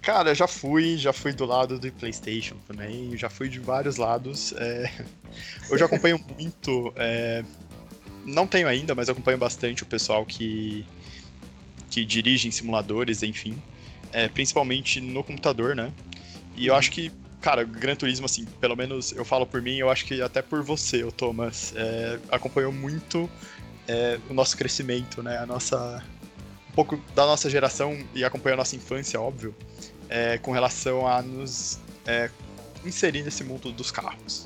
Cara, 0.01 0.33
já 0.33 0.47
fui, 0.47 0.97
já 0.97 1.13
fui 1.13 1.31
do 1.31 1.45
lado 1.45 1.77
do 1.77 1.91
PlayStation 1.91 2.55
também, 2.67 3.15
já 3.15 3.29
fui 3.29 3.47
de 3.47 3.59
vários 3.59 3.97
lados. 3.97 4.53
É... 4.53 4.91
Eu 5.69 5.85
acompanho 5.85 6.19
muito. 6.37 6.91
É... 6.95 7.43
Não 8.25 8.47
tenho 8.47 8.67
ainda, 8.67 8.93
mas 8.95 9.09
acompanho 9.09 9.37
bastante 9.37 9.83
o 9.83 9.85
pessoal 9.85 10.25
que, 10.25 10.85
que 11.89 12.03
dirige 12.05 12.47
em 12.47 12.51
simuladores, 12.51 13.23
enfim. 13.23 13.61
É, 14.11 14.27
principalmente 14.27 14.99
no 14.99 15.23
computador, 15.23 15.75
né? 15.75 15.91
E 16.55 16.67
eu 16.67 16.75
acho 16.75 16.91
que 16.91 17.11
cara, 17.41 17.63
Gran 17.63 17.95
Turismo, 17.95 18.25
assim, 18.25 18.45
pelo 18.45 18.75
menos 18.75 19.11
eu 19.11 19.25
falo 19.25 19.45
por 19.45 19.61
mim, 19.61 19.77
eu 19.77 19.89
acho 19.89 20.05
que 20.05 20.21
até 20.21 20.41
por 20.41 20.61
você, 20.61 21.03
o 21.03 21.11
Thomas, 21.11 21.73
é, 21.75 22.19
acompanhou 22.29 22.71
muito 22.71 23.29
é, 23.87 24.19
o 24.29 24.33
nosso 24.33 24.55
crescimento, 24.55 25.21
né? 25.23 25.37
A 25.39 25.45
nossa. 25.45 26.03
Um 26.69 26.73
pouco 26.73 26.97
da 27.13 27.25
nossa 27.25 27.49
geração 27.49 27.99
e 28.15 28.23
acompanhou 28.23 28.53
a 28.53 28.57
nossa 28.57 28.77
infância, 28.77 29.19
óbvio, 29.19 29.53
é, 30.11 30.37
com 30.37 30.51
relação 30.51 31.07
a 31.07 31.21
nos 31.21 31.79
é, 32.05 32.29
inserir 32.85 33.23
nesse 33.23 33.43
mundo 33.43 33.71
dos 33.71 33.89
carros. 33.89 34.45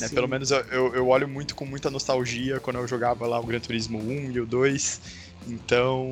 Né? 0.00 0.08
Pelo 0.10 0.28
menos 0.28 0.50
eu, 0.50 0.94
eu, 0.94 1.08
olho 1.08 1.26
muito 1.26 1.54
com 1.54 1.64
muita 1.64 1.90
nostalgia 1.90 2.60
quando 2.60 2.76
eu 2.76 2.86
jogava 2.86 3.26
lá 3.26 3.40
o 3.40 3.42
Gran 3.42 3.58
Turismo 3.58 3.98
1 3.98 4.30
e 4.32 4.40
o 4.40 4.46
2. 4.46 5.00
Então. 5.48 6.10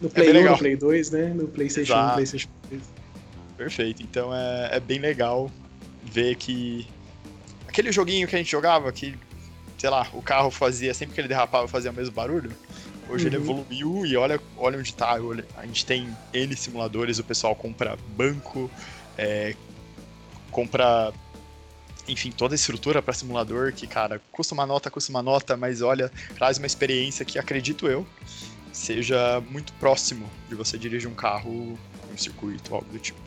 No 0.00 0.08
é 0.08 0.10
Play 0.10 0.36
é 0.36 0.40
1, 0.40 0.50
no 0.50 0.58
Play 0.58 0.76
2, 0.76 1.10
né? 1.10 1.28
No 1.28 1.48
PlayStation 1.48 2.10
1, 2.10 2.12
PlayStation 2.14 2.48
2. 2.70 2.82
Perfeito. 3.56 4.02
Então 4.02 4.34
é, 4.34 4.76
é 4.76 4.80
bem 4.80 4.98
legal 4.98 5.50
ver 6.04 6.36
que 6.36 6.86
aquele 7.66 7.90
joguinho 7.90 8.28
que 8.28 8.34
a 8.34 8.38
gente 8.38 8.50
jogava, 8.50 8.92
que, 8.92 9.14
sei 9.78 9.88
lá, 9.88 10.06
o 10.12 10.20
carro 10.20 10.50
fazia, 10.50 10.92
sempre 10.92 11.14
que 11.14 11.20
ele 11.20 11.28
derrapava, 11.28 11.66
fazia 11.66 11.90
o 11.90 11.94
mesmo 11.94 12.14
barulho. 12.14 12.52
Hoje 13.12 13.26
uhum. 13.26 13.34
ele 13.34 13.36
evoluiu 13.36 14.06
e 14.06 14.16
olha, 14.16 14.40
olha 14.56 14.78
onde 14.78 14.94
tá. 14.94 15.18
A 15.56 15.66
gente 15.66 15.84
tem 15.84 16.08
N 16.32 16.56
simuladores, 16.56 17.18
o 17.18 17.24
pessoal 17.24 17.54
compra 17.54 17.98
banco, 18.16 18.70
é, 19.18 19.54
compra, 20.50 21.12
enfim, 22.08 22.30
toda 22.30 22.54
a 22.54 22.56
estrutura 22.56 23.02
para 23.02 23.12
simulador 23.12 23.72
que, 23.72 23.86
cara, 23.86 24.20
custa 24.32 24.54
uma 24.54 24.66
nota, 24.66 24.90
custa 24.90 25.10
uma 25.10 25.22
nota, 25.22 25.56
mas 25.56 25.82
olha, 25.82 26.10
traz 26.36 26.56
uma 26.56 26.66
experiência 26.66 27.24
que 27.24 27.38
acredito 27.38 27.86
eu 27.86 28.06
seja 28.72 29.42
muito 29.50 29.70
próximo 29.74 30.28
de 30.48 30.54
você 30.54 30.78
dirigir 30.78 31.08
um 31.08 31.14
carro 31.14 31.78
em 32.10 32.14
um 32.14 32.16
circuito, 32.18 32.74
algo 32.74 32.90
do 32.90 32.98
tipo 32.98 33.20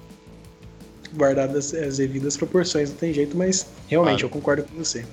guardadas 1.13 1.73
as 1.73 1.97
devidas 1.97 2.35
proporções, 2.35 2.89
não 2.89 2.97
tem 2.97 3.13
jeito, 3.13 3.37
mas 3.37 3.67
realmente 3.87 4.21
claro. 4.21 4.25
eu 4.25 4.29
concordo 4.29 4.63
com 4.63 4.75
você. 4.75 5.05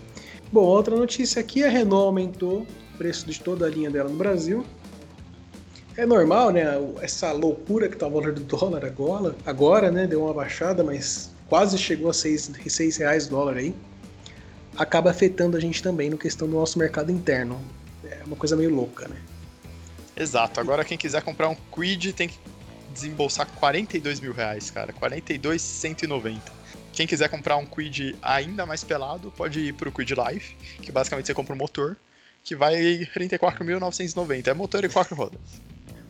Bom, 0.51 0.65
outra 0.65 0.97
notícia 0.97 1.41
aqui, 1.41 1.63
a 1.63 1.69
Renault 1.69 2.07
aumentou 2.07 2.67
preço 2.97 3.27
de 3.27 3.41
toda 3.41 3.67
a 3.67 3.71
linha 3.71 3.91
dela 3.91 4.09
no 4.09 4.17
Brasil. 4.17 4.65
É 5.97 6.07
normal, 6.07 6.51
né? 6.51 6.65
Essa 7.01 7.33
loucura 7.33 7.89
que 7.89 7.97
tá 7.97 8.07
o 8.07 8.11
valor 8.11 8.33
do 8.33 8.41
dólar 8.41 8.85
agora, 8.85 9.35
agora, 9.45 9.91
né? 9.91 10.07
Deu 10.07 10.25
uma 10.25 10.33
baixada, 10.33 10.83
mas 10.83 11.31
quase 11.49 11.77
chegou 11.77 12.09
a 12.09 12.15
6, 12.15 12.53
6 12.67 12.97
reais 12.97 13.27
dólar 13.27 13.59
aí. 13.59 13.75
acaba 14.77 15.11
afetando 15.11 15.57
a 15.57 15.61
gente 15.61 15.83
também 15.83 16.09
no 16.09 16.17
questão 16.17 16.49
do 16.49 16.55
nosso 16.55 16.79
mercado 16.79 17.13
interno. 17.13 17.61
É 18.05 18.23
uma 18.25 18.37
coisa 18.37 18.57
meio 18.57 18.75
louca, 18.75 19.07
né? 19.09 19.17
Exato. 20.17 20.61
Agora 20.61 20.85
quem 20.85 20.97
quiser 20.97 21.23
comprar 21.23 21.49
um 21.49 21.57
Quid 21.75 22.13
tem 22.13 22.29
que 22.29 22.39
desembolsar 22.93 23.47
42 23.47 24.21
mil 24.21 24.33
reais, 24.33 24.71
cara. 24.71 24.93
42,190. 24.93 26.41
Quem 26.93 27.07
quiser 27.07 27.29
comprar 27.29 27.57
um 27.57 27.65
Quid 27.65 28.17
ainda 28.21 28.67
mais 28.67 28.85
pelado, 28.85 29.33
pode 29.35 29.61
ir 29.61 29.75
pro 29.75 29.91
Quid 29.91 30.15
Life, 30.15 30.55
que 30.83 30.93
basicamente 30.93 31.27
você 31.27 31.35
compra 31.35 31.55
um 31.55 31.59
motor, 31.59 31.97
que 32.43 32.57
vai 32.57 32.75
34.990. 33.17 34.49
É 34.49 34.55
motor 34.55 34.85
e 34.85 34.89
quatro 34.89 35.15
rodas. 35.15 35.39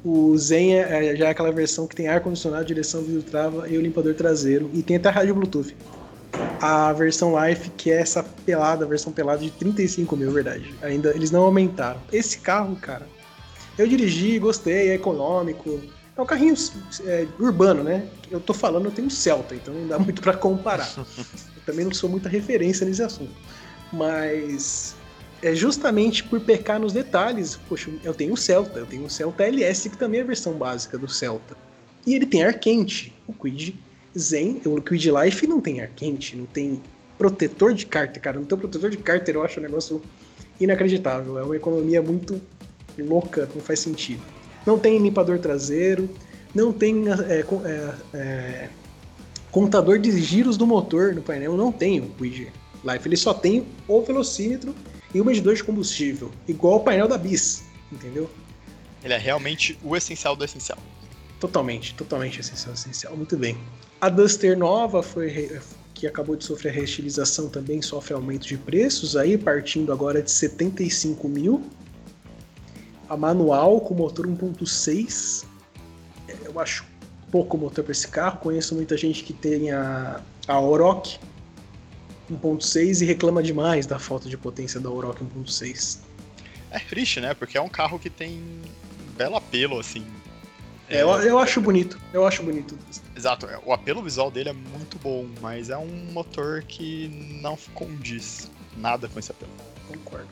O 0.04 0.36
Zen 0.36 0.74
é, 0.74 1.12
é, 1.12 1.16
já 1.16 1.26
é 1.26 1.30
aquela 1.30 1.52
versão 1.52 1.86
que 1.86 1.94
tem 1.94 2.08
ar-condicionado, 2.08 2.64
direção 2.64 3.02
vidro 3.02 3.22
trava 3.22 3.68
e 3.68 3.78
o 3.78 3.80
limpador 3.80 4.14
traseiro. 4.14 4.68
E 4.74 4.82
tem 4.82 4.96
até 4.96 5.08
rádio 5.08 5.34
Bluetooth. 5.34 5.76
A 6.60 6.92
versão 6.92 7.34
Life, 7.46 7.70
que 7.70 7.90
é 7.90 8.00
essa 8.00 8.22
pelada, 8.22 8.84
a 8.84 8.88
versão 8.88 9.12
pelada 9.12 9.42
de 9.42 9.50
35 9.50 10.16
mil, 10.16 10.32
verdade. 10.32 10.74
Ainda 10.82 11.10
eles 11.10 11.30
não 11.30 11.42
aumentaram. 11.42 12.00
Esse 12.10 12.38
carro, 12.38 12.74
cara, 12.76 13.06
eu 13.78 13.86
dirigi, 13.86 14.38
gostei, 14.38 14.90
é 14.90 14.94
econômico. 14.94 15.80
É 16.16 16.20
um 16.20 16.26
carrinho 16.26 16.54
é, 17.04 17.26
urbano, 17.38 17.82
né? 17.82 18.06
Eu 18.30 18.40
tô 18.40 18.52
falando, 18.52 18.86
eu 18.86 18.90
tenho 18.90 19.06
um 19.06 19.10
Celta, 19.10 19.54
então 19.54 19.72
não 19.72 19.86
dá 19.86 19.98
muito 19.98 20.20
para 20.20 20.34
comparar. 20.36 20.90
Eu 21.62 21.62
também 21.64 21.84
não 21.84 21.94
sou 21.94 22.10
muita 22.10 22.28
referência 22.28 22.84
nesse 22.84 23.02
assunto. 23.02 23.30
Mas 23.92 24.96
é 25.42 25.54
justamente 25.54 26.22
por 26.22 26.40
pecar 26.40 26.78
nos 26.78 26.92
detalhes. 26.92 27.58
Poxa, 27.68 27.90
eu 28.04 28.14
tenho 28.14 28.32
um 28.32 28.36
Celta, 28.36 28.78
eu 28.78 28.86
tenho 28.86 29.04
um 29.04 29.08
Celta 29.08 29.42
LS, 29.42 29.90
que 29.90 29.98
também 29.98 30.20
é 30.20 30.22
a 30.22 30.26
versão 30.26 30.52
básica 30.54 30.96
do 30.96 31.08
Celta. 31.08 31.56
E 32.06 32.14
ele 32.14 32.26
tem 32.26 32.44
ar 32.44 32.54
quente. 32.54 33.12
O 33.26 33.32
Quid 33.32 33.74
Zen, 34.16 34.62
o 34.64 34.80
Quid 34.80 35.10
Life 35.10 35.46
não 35.46 35.60
tem 35.60 35.80
ar 35.80 35.88
quente, 35.88 36.36
não 36.36 36.46
tem 36.46 36.80
protetor 37.18 37.74
de 37.74 37.86
cárter, 37.86 38.22
cara. 38.22 38.38
Não 38.38 38.46
tem 38.46 38.56
protetor 38.56 38.88
de 38.88 38.96
cárter, 38.96 39.34
eu 39.34 39.44
acho 39.44 39.58
um 39.58 39.62
negócio 39.62 40.00
inacreditável. 40.60 41.38
É 41.38 41.42
uma 41.42 41.56
economia 41.56 42.00
muito 42.00 42.40
louca, 42.98 43.48
não 43.54 43.62
faz 43.62 43.80
sentido. 43.80 44.22
Não 44.64 44.78
tem 44.78 44.98
limpador 44.98 45.40
traseiro, 45.40 46.08
não 46.54 46.72
tem 46.72 47.04
é, 47.08 47.40
é, 47.40 47.94
é, 48.14 48.68
contador 49.50 49.98
de 49.98 50.20
giros 50.20 50.56
do 50.56 50.66
motor 50.66 51.14
no 51.14 51.22
painel, 51.22 51.56
não 51.56 51.72
tem 51.72 52.00
o 52.00 52.08
Quid 52.10 52.52
Life. 52.84 53.08
Ele 53.08 53.16
só 53.16 53.34
tem 53.34 53.66
o 53.88 54.02
velocímetro 54.02 54.74
e 55.14 55.20
o 55.20 55.24
medidor 55.24 55.54
de 55.54 55.62
combustível, 55.62 56.30
igual 56.48 56.76
o 56.76 56.80
painel 56.80 57.08
da 57.08 57.18
Bis, 57.18 57.64
entendeu? 57.90 58.30
Ele 59.02 59.14
é 59.14 59.18
realmente 59.18 59.78
o 59.82 59.96
essencial 59.96 60.36
do 60.36 60.44
essencial. 60.44 60.78
Totalmente, 61.40 61.94
totalmente 61.94 62.40
essencial, 62.40 62.74
essencial. 62.74 63.16
Muito 63.16 63.36
bem. 63.36 63.58
A 64.00 64.08
Duster 64.08 64.56
nova 64.56 65.02
foi 65.02 65.60
que 65.94 66.06
acabou 66.06 66.36
de 66.36 66.44
sofrer 66.44 66.70
a 66.70 66.72
reestilização 66.72 67.48
também 67.48 67.82
sofre 67.82 68.14
aumento 68.14 68.46
de 68.46 68.56
preços 68.56 69.16
aí, 69.16 69.36
partindo 69.36 69.92
agora 69.92 70.22
de 70.22 70.30
75 70.30 71.28
mil 71.28 71.62
a 73.08 73.16
manual 73.16 73.80
com 73.80 73.94
motor 73.94 74.26
1.6. 74.26 75.44
É, 76.26 76.34
eu 76.44 76.58
acho 76.58 76.84
pouco 77.30 77.58
motor 77.58 77.84
para 77.84 77.92
esse 77.92 78.08
carro. 78.08 78.38
Conheço 78.38 78.74
muita 78.74 78.96
gente 78.96 79.22
que 79.22 79.34
tem 79.34 79.70
a, 79.70 80.20
a 80.48 80.60
Oroch 80.60 81.20
1.6 82.32 83.02
e 83.02 83.04
reclama 83.04 83.42
demais 83.42 83.86
da 83.86 83.98
falta 83.98 84.28
de 84.28 84.36
potência 84.36 84.80
da 84.80 84.90
Oroch 84.90 85.22
1.6. 85.22 86.00
É 86.70 86.78
triste, 86.78 87.20
né? 87.20 87.34
Porque 87.34 87.58
é 87.58 87.60
um 87.60 87.68
carro 87.68 87.98
que 87.98 88.08
tem 88.08 88.38
um 88.38 89.16
belo 89.16 89.36
apelo, 89.36 89.78
assim. 89.78 90.04
É, 90.88 90.98
é, 90.98 91.02
eu, 91.02 91.08
eu 91.08 91.38
acho 91.38 91.60
bonito. 91.60 91.98
Eu 92.12 92.26
acho 92.26 92.42
bonito. 92.42 92.78
Exato. 93.16 93.46
É, 93.46 93.58
o 93.64 93.72
apelo 93.72 94.02
visual 94.02 94.30
dele 94.30 94.50
é 94.50 94.52
muito 94.52 94.98
bom, 94.98 95.26
mas 95.40 95.70
é 95.70 95.76
um 95.76 96.10
motor 96.12 96.62
que 96.62 97.08
não 97.42 97.56
condiz 97.74 98.50
nada 98.76 99.08
com 99.08 99.18
esse 99.18 99.30
apelo. 99.30 99.52
Concordo. 99.88 100.28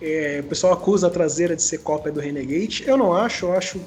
É, 0.00 0.40
o 0.44 0.48
pessoal 0.48 0.74
acusa 0.74 1.06
a 1.06 1.10
traseira 1.10 1.56
de 1.56 1.62
ser 1.62 1.78
cópia 1.78 2.12
do 2.12 2.20
Renegade. 2.20 2.84
Eu 2.86 2.96
não 2.96 3.14
acho, 3.14 3.46
eu 3.46 3.52
acho. 3.56 3.80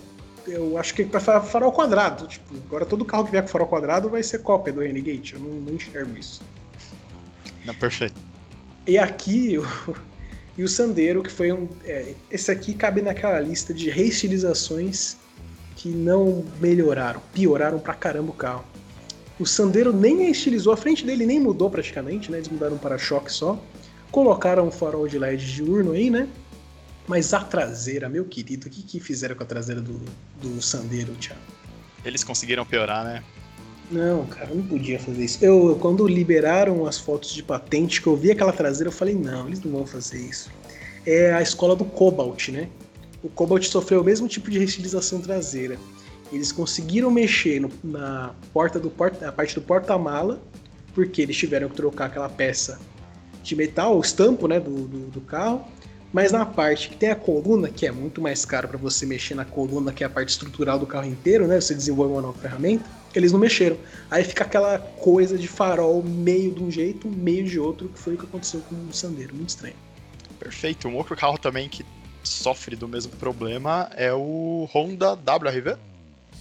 Eu 0.48 0.78
acho 0.80 0.96
que 0.96 1.06
para 1.06 1.20
farol 1.20 1.72
quadrado. 1.72 2.28
Tipo, 2.28 2.56
agora 2.66 2.86
todo 2.86 3.06
carro 3.06 3.26
que 3.26 3.32
vier 3.32 3.44
com 3.44 3.50
farol 3.50 3.68
quadrado 3.68 4.10
vai 4.10 4.24
ser 4.24 4.40
cópia 4.40 4.74
do 4.74 4.82
Renegade. 4.82 5.34
Eu 5.34 5.40
não, 5.40 5.50
não 5.50 5.74
enxergo 5.74 6.18
isso. 6.18 6.42
Não, 7.66 7.74
perfeito. 7.76 8.20
E 8.88 8.98
aqui 8.98 9.58
o, 9.60 9.96
e 10.58 10.64
o 10.64 10.68
Sandero, 10.68 11.24
que 11.24 11.32
foi 11.32 11.52
um. 11.52 11.70
É, 11.84 12.14
esse 12.30 12.52
aqui 12.52 12.74
cabe 12.74 13.02
naquela 13.02 13.40
lista 13.40 13.74
de 13.74 13.90
reestilizações 13.90 15.18
que 15.76 15.90
não 15.90 16.46
melhoraram, 16.60 17.22
pioraram 17.34 17.80
pra 17.80 17.94
caramba 17.94 18.32
o 18.32 18.34
carro. 18.34 18.66
O 19.40 19.46
Sandero 19.46 19.94
nem 19.94 20.30
estilizou, 20.30 20.74
a 20.74 20.78
frente 20.78 21.06
dele 21.06 21.26
nem 21.26 21.40
mudou 21.40 21.70
praticamente, 21.70 22.30
né? 22.30 22.40
Eles 22.40 22.50
mudaram 22.50 22.76
um 22.76 22.78
para-choque 22.78 23.32
só. 23.32 23.58
Colocaram 24.12 24.68
um 24.68 24.72
farol 24.72 25.08
de 25.08 25.18
LED 25.18 25.54
diurno 25.54 25.94
aí, 25.94 26.10
né? 26.10 26.28
Mas 27.08 27.34
a 27.34 27.40
traseira, 27.40 28.10
meu 28.10 28.26
querido, 28.26 28.68
o 28.68 28.70
que, 28.70 28.84
que 28.84 29.00
fizeram 29.00 29.36
com 29.36 29.44
a 29.44 29.46
traseira 29.46 29.80
do, 29.80 30.02
do 30.42 30.62
Sandero, 30.62 31.14
Thiago? 31.14 31.40
Eles 32.04 32.24
conseguiram 32.24 32.66
piorar, 32.66 33.06
né? 33.06 33.24
Não, 33.92 34.26
cara, 34.28 34.54
não 34.54 34.62
podia 34.62 35.00
fazer 35.00 35.26
isso. 35.26 35.44
Eu, 35.44 35.78
quando 35.82 36.08
liberaram 36.08 36.86
as 36.86 37.00
fotos 37.00 37.34
de 37.34 37.42
patente, 37.42 38.02
que 38.02 38.08
eu 38.08 38.16
vi 38.16 38.32
aquela 38.32 38.54
traseira, 38.54 38.90
eu 38.90 38.94
falei, 38.94 39.16
não, 39.16 39.48
eles 39.48 39.62
não 39.64 39.72
vão 39.72 39.86
fazer 39.86 40.20
isso. 40.20 40.52
É 41.06 41.34
a 41.34 41.42
escola 41.42 41.76
do 41.76 41.86
Cobalt, 41.86 42.50
né? 42.50 42.70
O 43.24 43.30
Cobalt 43.30 43.66
sofreu 43.66 44.02
o 44.02 44.04
mesmo 44.04 44.28
tipo 44.28 44.52
de 44.52 44.60
reestilização 44.60 45.20
traseira. 45.20 45.78
Eles 46.32 46.52
conseguiram 46.52 47.10
mexer 47.10 47.60
no, 47.60 47.72
na 47.84 48.36
porta 48.54 48.80
do 48.80 48.92
porta, 48.92 49.28
a 49.28 49.32
parte 49.32 49.56
do 49.56 49.62
porta-mala, 49.62 50.40
porque 50.94 51.24
eles 51.24 51.36
tiveram 51.36 51.68
que 51.68 51.76
trocar 51.76 52.06
aquela 52.06 52.30
peça 52.30 52.80
de 53.42 53.56
metal, 53.56 53.98
o 53.98 54.02
estampo 54.02 54.48
né, 54.48 54.60
do, 54.60 54.88
do, 54.88 55.00
do 55.10 55.22
carro, 55.22 55.66
mas 56.14 56.32
na 56.32 56.46
parte 56.46 56.90
que 56.90 56.96
tem 56.96 57.10
a 57.10 57.16
coluna, 57.16 57.70
que 57.70 57.88
é 57.88 57.92
muito 57.92 58.22
mais 58.22 58.46
caro 58.46 58.68
para 58.68 58.78
você 58.78 59.06
mexer 59.06 59.34
na 59.34 59.46
coluna, 59.46 59.92
que 59.92 60.04
é 60.04 60.08
a 60.08 60.10
parte 60.10 60.30
estrutural 60.30 60.78
do 60.78 60.86
carro 60.86 61.08
inteiro, 61.08 61.48
né? 61.48 61.60
Você 61.60 61.74
desenvolve 61.74 62.14
uma 62.14 62.22
nova 62.22 62.38
ferramenta, 62.40 62.86
eles 63.14 63.32
não 63.32 63.40
mexeram. 63.40 63.78
Aí 64.10 64.24
fica 64.24 64.44
aquela 64.44 64.80
coisa 64.80 65.38
de 65.38 65.48
farol 65.48 66.04
meio 66.04 66.54
de 66.54 66.64
um 66.64 66.70
jeito, 66.70 67.08
meio 67.08 67.44
de 67.46 67.60
outro, 67.60 67.90
que 67.90 68.00
foi 68.00 68.14
o 68.16 68.18
que 68.18 68.26
aconteceu 68.26 68.62
com 68.62 68.76
o 68.76 68.94
Sandero. 68.94 69.36
Muito 69.36 69.50
estranho. 69.50 69.76
Perfeito. 70.40 70.88
Um 70.88 70.96
outro 70.96 71.16
carro 71.16 71.38
também 71.38 71.68
que 71.68 71.86
sofre 72.24 72.76
do 72.76 72.88
mesmo 72.88 73.12
problema 73.14 73.90
é 73.96 74.14
o 74.14 74.70
Honda 74.74 75.14
WRV. 75.14 75.78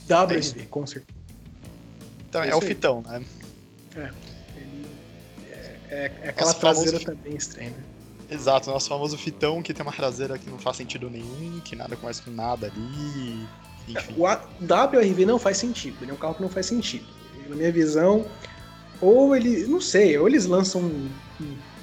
WRV, 0.08 0.60
é 0.60 0.64
com 0.66 0.86
certeza. 0.86 1.18
Então, 2.28 2.42
é, 2.42 2.50
é 2.50 2.54
o 2.54 2.60
fitão, 2.60 3.02
né? 3.02 3.24
É. 3.96 4.10
É, 5.90 6.12
é 6.22 6.28
aquela 6.28 6.50
nosso 6.50 6.60
traseira 6.60 7.00
famoso... 7.00 7.04
também 7.06 7.36
estranha. 7.36 7.70
Né? 7.70 7.82
Exato, 8.30 8.70
nosso 8.70 8.88
famoso 8.88 9.16
fitão 9.16 9.62
que 9.62 9.72
tem 9.72 9.82
uma 9.82 9.92
traseira 9.92 10.38
que 10.38 10.50
não 10.50 10.58
faz 10.58 10.76
sentido 10.76 11.08
nenhum, 11.08 11.60
que 11.60 11.74
nada 11.74 11.96
começa 11.96 12.22
com 12.22 12.30
nada 12.30 12.66
ali. 12.66 13.48
Enfim. 13.88 14.14
O 14.16 14.24
WRV 14.24 15.24
não 15.24 15.38
faz 15.38 15.56
sentido, 15.56 15.96
ele 16.02 16.10
é 16.10 16.14
um 16.14 16.16
carro 16.16 16.34
que 16.34 16.42
não 16.42 16.48
faz 16.48 16.66
sentido. 16.66 17.06
Na 17.48 17.56
minha 17.56 17.72
visão, 17.72 18.26
ou 19.00 19.34
ele, 19.34 19.66
não 19.66 19.80
sei, 19.80 20.18
ou 20.18 20.28
eles 20.28 20.44
lançam 20.44 20.82
um 20.82 21.08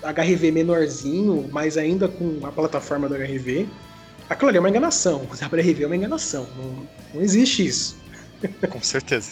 HRV 0.03 0.51
menorzinho, 0.51 1.49
mas 1.51 1.77
ainda 1.77 2.07
com 2.07 2.45
a 2.45 2.51
plataforma 2.51 3.09
do 3.09 3.15
HRV. 3.15 3.67
Aquilo 4.29 4.49
ali 4.49 4.57
é 4.57 4.59
uma 4.59 4.69
enganação, 4.69 5.21
o 5.29 5.55
WRV 5.55 5.83
é 5.83 5.85
uma 5.87 5.95
enganação, 5.95 6.47
não, 6.55 6.87
não 7.13 7.21
existe 7.21 7.65
isso. 7.65 7.97
Com 8.69 8.81
certeza. 8.81 9.31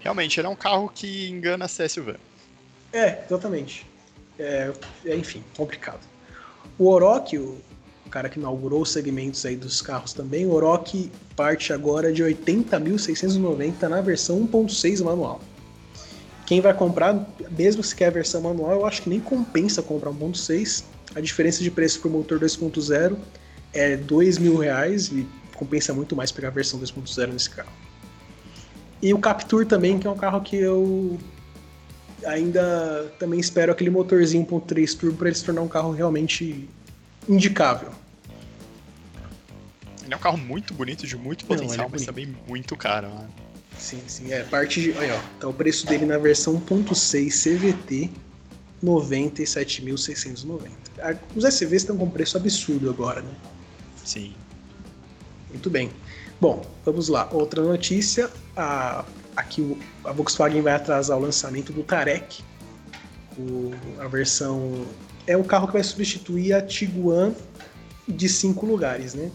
Realmente, 0.00 0.40
ele 0.40 0.46
é 0.46 0.50
um 0.50 0.56
carro 0.56 0.88
que 0.88 1.28
engana 1.28 1.66
a 1.66 1.68
CSUV. 1.68 2.16
É, 2.92 3.22
exatamente. 3.24 3.86
É, 4.38 4.72
é, 5.04 5.16
enfim, 5.16 5.44
complicado. 5.56 6.00
O 6.78 6.88
Orochi, 6.88 7.38
o 7.38 7.60
cara 8.10 8.28
que 8.28 8.38
inaugurou 8.38 8.82
os 8.82 8.90
segmentos 8.90 9.46
aí 9.46 9.56
dos 9.56 9.80
carros 9.80 10.12
também, 10.12 10.44
o 10.44 10.50
Orochi 10.50 11.10
parte 11.36 11.72
agora 11.72 12.12
de 12.12 12.22
80.690 12.22 13.82
na 13.88 14.00
versão 14.00 14.46
1.6 14.46 15.02
manual. 15.02 15.40
Quem 16.44 16.60
vai 16.60 16.74
comprar, 16.74 17.24
mesmo 17.56 17.82
se 17.82 17.94
quer 17.94 18.08
a 18.08 18.10
versão 18.10 18.40
manual, 18.40 18.72
eu 18.72 18.86
acho 18.86 19.02
que 19.02 19.08
nem 19.08 19.20
compensa 19.20 19.80
comprar 19.80 20.10
1.6. 20.10 20.82
A 21.14 21.20
diferença 21.20 21.62
de 21.62 21.70
preço 21.70 22.00
para 22.00 22.08
o 22.08 22.10
motor 22.10 22.40
2.0 22.40 23.16
é 23.72 23.96
dois 23.96 24.36
mil 24.36 24.56
reais 24.56 25.06
e 25.08 25.26
compensa 25.54 25.94
muito 25.94 26.16
mais 26.16 26.32
pegar 26.32 26.48
a 26.48 26.50
versão 26.50 26.80
2.0 26.80 27.32
nesse 27.32 27.50
carro. 27.50 27.70
E 29.00 29.14
o 29.14 29.18
Captur 29.18 29.64
também, 29.64 29.98
que 29.98 30.06
é 30.06 30.10
um 30.10 30.16
carro 30.16 30.40
que 30.40 30.56
eu 30.56 31.18
ainda 32.26 33.12
também 33.18 33.40
espero 33.40 33.72
aquele 33.72 33.90
motorzinho 33.90 34.44
1.3 34.44 34.98
turbo 34.98 35.18
para 35.18 35.28
ele 35.28 35.36
se 35.36 35.44
tornar 35.44 35.62
um 35.62 35.68
carro 35.68 35.92
realmente 35.92 36.68
indicável. 37.30 37.92
Ele 40.04 40.12
é 40.12 40.16
um 40.16 40.20
carro 40.20 40.38
muito 40.38 40.74
bonito, 40.74 41.06
de 41.06 41.16
muito 41.16 41.46
potencial, 41.46 41.78
Não, 41.78 41.86
é 41.86 41.88
mas 41.92 42.04
também 42.04 42.36
muito 42.46 42.76
caro, 42.76 43.08
né? 43.08 43.28
Sim, 43.78 44.02
sim, 44.06 44.32
é 44.32 44.42
parte 44.42 44.82
de. 44.82 44.92
Olha, 44.92 45.14
ó, 45.14 45.20
tá 45.38 45.48
o 45.48 45.54
preço 45.54 45.86
dele 45.86 46.04
na 46.04 46.18
versão 46.18 46.60
1.6 46.60 47.30
CVT 47.30 48.10
97.690. 48.84 50.70
Os 51.34 51.44
SUVs 51.54 51.82
estão 51.82 51.96
com 51.96 52.10
preço 52.10 52.36
absurdo 52.36 52.90
agora, 52.90 53.22
né? 53.22 53.32
Sim. 54.04 54.34
Muito 55.50 55.70
bem. 55.70 55.90
Bom, 56.40 56.64
vamos 56.84 57.08
lá. 57.08 57.28
Outra 57.32 57.62
notícia: 57.62 58.30
a 58.56 59.04
aqui 59.36 59.76
a 60.04 60.12
Volkswagen 60.12 60.62
vai 60.62 60.74
atrasar 60.74 61.16
o 61.16 61.20
lançamento 61.20 61.72
do 61.72 61.82
Tarek, 61.82 62.42
o, 63.38 63.72
a 63.98 64.08
versão. 64.08 64.86
É 65.30 65.36
um 65.36 65.44
carro 65.44 65.68
que 65.68 65.74
vai 65.74 65.84
substituir 65.84 66.52
a 66.52 66.60
Tiguan 66.60 67.32
de 68.08 68.28
cinco 68.28 68.66
lugares, 68.66 69.14
né? 69.14 69.30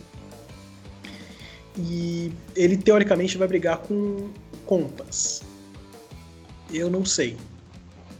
E 1.77 2.33
ele 2.53 2.75
teoricamente 2.75 3.37
vai 3.37 3.47
brigar 3.47 3.77
com 3.77 4.29
Compass. 4.65 5.41
Eu 6.69 6.89
não 6.89 7.05
sei. 7.05 7.37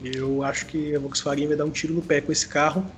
Eu 0.02 0.42
acho 0.42 0.68
que 0.68 0.96
a 0.96 1.00
Volkswagen 1.00 1.48
vai 1.48 1.58
dar 1.58 1.66
um 1.66 1.70
tiro 1.70 1.94
no 1.94 2.02
pé 2.02 2.22
com 2.22 2.32
esse 2.32 2.48
carro, 2.48 2.90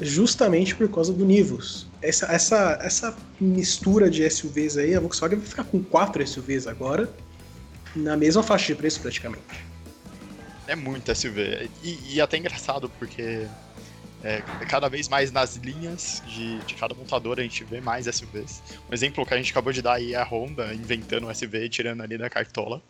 justamente 0.00 0.76
por 0.76 0.88
causa 0.88 1.12
do 1.12 1.24
Nivus. 1.24 1.88
Essa, 2.00 2.26
essa, 2.26 2.78
essa 2.80 3.16
mistura 3.40 4.08
de 4.08 4.30
SUVs 4.30 4.76
aí, 4.76 4.94
a 4.94 5.00
Volkswagen 5.00 5.40
vai 5.40 5.48
ficar 5.48 5.64
com 5.64 5.82
quatro 5.82 6.24
SUVs 6.24 6.68
agora, 6.68 7.12
na 7.96 8.16
mesma 8.16 8.44
faixa 8.44 8.68
de 8.68 8.76
preço 8.76 9.00
praticamente. 9.00 9.66
É 10.68 10.76
muito 10.76 11.12
SUV. 11.12 11.68
E, 11.82 12.14
e 12.14 12.20
até 12.20 12.36
engraçado, 12.36 12.88
porque 12.96 13.48
é, 14.22 14.42
cada 14.68 14.88
vez 14.88 15.08
mais 15.08 15.30
nas 15.30 15.56
linhas 15.56 16.22
de, 16.26 16.58
de 16.60 16.74
cada 16.74 16.94
montadora 16.94 17.40
a 17.40 17.44
gente 17.44 17.62
vê 17.64 17.80
mais 17.80 18.06
SUVs. 18.06 18.62
Um 18.90 18.94
exemplo 18.94 19.24
que 19.24 19.32
a 19.32 19.36
gente 19.36 19.50
acabou 19.50 19.72
de 19.72 19.80
dar 19.80 19.94
aí 19.94 20.14
é 20.14 20.16
a 20.16 20.24
Honda 20.24 20.74
inventando 20.74 21.28
um 21.28 21.34
SUV, 21.34 21.68
tirando 21.68 22.02
ali 22.02 22.18
da 22.18 22.28
cartola, 22.28 22.82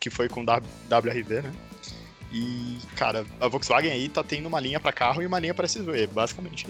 que 0.00 0.10
foi 0.10 0.28
com 0.28 0.42
WRV, 0.42 1.42
né? 1.42 1.52
E, 2.32 2.78
cara, 2.96 3.26
a 3.38 3.46
Volkswagen 3.46 3.92
aí 3.92 4.08
tá 4.08 4.24
tendo 4.24 4.46
uma 4.46 4.58
linha 4.58 4.80
para 4.80 4.90
carro 4.90 5.22
e 5.22 5.26
uma 5.26 5.38
linha 5.38 5.54
para 5.54 5.68
SUV, 5.68 6.06
basicamente. 6.08 6.66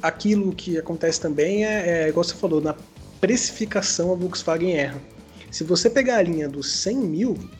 Aquilo 0.00 0.54
que 0.54 0.78
acontece 0.78 1.20
também 1.20 1.66
é, 1.66 2.04
é, 2.04 2.08
igual 2.08 2.22
você 2.22 2.34
falou, 2.34 2.60
na 2.60 2.74
precificação 3.20 4.12
a 4.12 4.14
Volkswagen 4.14 4.76
erra. 4.76 5.02
Se 5.50 5.64
você 5.64 5.90
pegar 5.90 6.16
a 6.16 6.22
linha 6.22 6.48
dos 6.48 6.72
100 6.72 6.96
mil, 6.96 7.50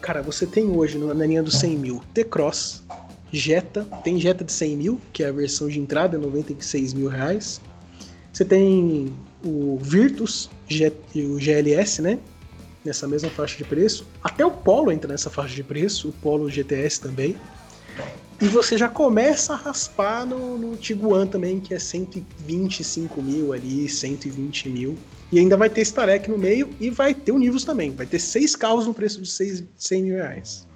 cara, 0.00 0.22
você 0.22 0.46
tem 0.46 0.70
hoje 0.70 0.98
na 0.98 1.26
linha 1.26 1.42
dos 1.42 1.58
100 1.58 1.76
mil 1.76 2.02
T-Cross, 2.12 2.84
Jetta, 3.32 3.84
tem 4.04 4.18
Jetta 4.18 4.44
de 4.44 4.52
100 4.52 4.76
mil, 4.76 5.00
que 5.12 5.22
é 5.22 5.28
a 5.28 5.32
versão 5.32 5.68
de 5.68 5.80
entrada, 5.80 6.16
96 6.18 6.94
mil 6.94 7.08
reais. 7.08 7.60
Você 8.32 8.44
tem 8.44 9.12
o 9.44 9.78
Virtus 9.80 10.50
e 10.68 11.22
o 11.22 11.36
GLS, 11.38 12.02
né? 12.02 12.18
Nessa 12.84 13.08
mesma 13.08 13.30
faixa 13.30 13.56
de 13.56 13.64
preço. 13.64 14.06
Até 14.22 14.44
o 14.44 14.50
Polo 14.50 14.92
entra 14.92 15.10
nessa 15.10 15.30
faixa 15.30 15.54
de 15.54 15.62
preço, 15.62 16.10
o 16.10 16.12
Polo 16.12 16.48
GTS 16.48 17.00
também. 17.00 17.36
E 18.40 18.46
você 18.46 18.76
já 18.76 18.88
começa 18.88 19.54
a 19.54 19.56
raspar 19.56 20.26
no, 20.26 20.58
no 20.58 20.76
Tiguan 20.76 21.26
também, 21.26 21.58
que 21.58 21.72
é 21.72 21.78
125 21.78 23.22
mil 23.22 23.52
ali, 23.52 23.88
120 23.88 24.68
mil. 24.68 24.98
E 25.32 25.38
ainda 25.38 25.56
vai 25.56 25.70
ter 25.70 25.80
Starek 25.80 26.30
no 26.30 26.36
meio 26.36 26.68
e 26.78 26.90
vai 26.90 27.14
ter 27.14 27.32
o 27.32 27.38
Nivus 27.38 27.64
também. 27.64 27.90
Vai 27.90 28.06
ter 28.06 28.18
seis 28.18 28.54
carros 28.54 28.86
no 28.86 28.94
preço 28.94 29.20
de 29.20 29.28
6, 29.28 29.64
100 29.76 30.02
mil 30.02 30.14
reais 30.16 30.66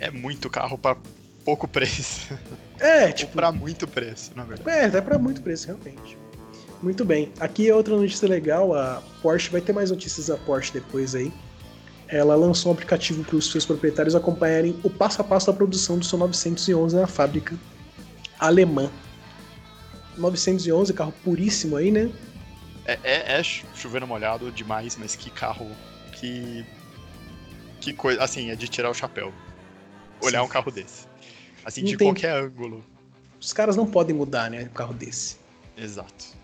é 0.00 0.10
muito 0.10 0.48
carro 0.50 0.76
para 0.76 0.96
pouco 1.44 1.68
preço. 1.68 2.28
É, 2.80 3.12
tipo. 3.12 3.32
para 3.32 3.52
muito 3.52 3.86
preço, 3.86 4.32
na 4.34 4.42
verdade. 4.42 4.94
É, 4.94 4.96
é 4.96 5.00
para 5.02 5.18
muito 5.18 5.42
preço, 5.42 5.66
realmente. 5.66 6.16
Muito 6.82 7.04
bem. 7.04 7.30
Aqui 7.38 7.68
é 7.68 7.74
outra 7.74 7.94
notícia 7.94 8.26
legal: 8.26 8.74
a 8.74 9.02
Porsche 9.20 9.50
vai 9.50 9.60
ter 9.60 9.74
mais 9.74 9.90
notícias 9.90 10.28
da 10.28 10.38
Porsche 10.38 10.72
depois 10.72 11.14
aí. 11.14 11.30
Ela 12.08 12.34
lançou 12.34 12.72
um 12.72 12.74
aplicativo 12.74 13.22
para 13.22 13.36
os 13.36 13.50
seus 13.50 13.66
proprietários 13.66 14.14
acompanharem 14.14 14.74
o 14.82 14.88
passo 14.88 15.20
a 15.20 15.24
passo 15.24 15.48
da 15.48 15.52
produção 15.52 15.98
do 15.98 16.04
seu 16.06 16.18
911 16.18 16.96
na 16.96 17.06
fábrica 17.06 17.54
alemã. 18.38 18.90
911, 20.16 20.94
carro 20.94 21.12
puríssimo 21.22 21.76
aí, 21.76 21.90
né? 21.90 22.10
É, 22.86 22.98
é, 23.02 23.40
é 23.40 23.42
chovendo 23.42 24.06
molhado 24.06 24.50
demais, 24.50 24.96
mas 24.96 25.14
que 25.14 25.28
carro. 25.28 25.70
Que. 26.18 26.64
Que 27.78 27.92
coisa. 27.92 28.24
Assim, 28.24 28.48
é 28.48 28.56
de 28.56 28.68
tirar 28.68 28.88
o 28.88 28.94
chapéu 28.94 29.34
olhar 30.22 30.40
Sim. 30.40 30.46
um 30.46 30.48
carro 30.48 30.70
desse. 30.70 31.06
Assim, 31.64 31.82
não 31.82 31.90
de 31.90 31.96
tem... 31.96 32.08
qualquer 32.08 32.36
ângulo. 32.36 32.84
Os 33.40 33.52
caras 33.52 33.76
não 33.76 33.86
podem 33.86 34.14
mudar, 34.14 34.50
né, 34.50 34.64
um 34.64 34.74
carro 34.74 34.94
desse. 34.94 35.36
Exato. 35.76 36.40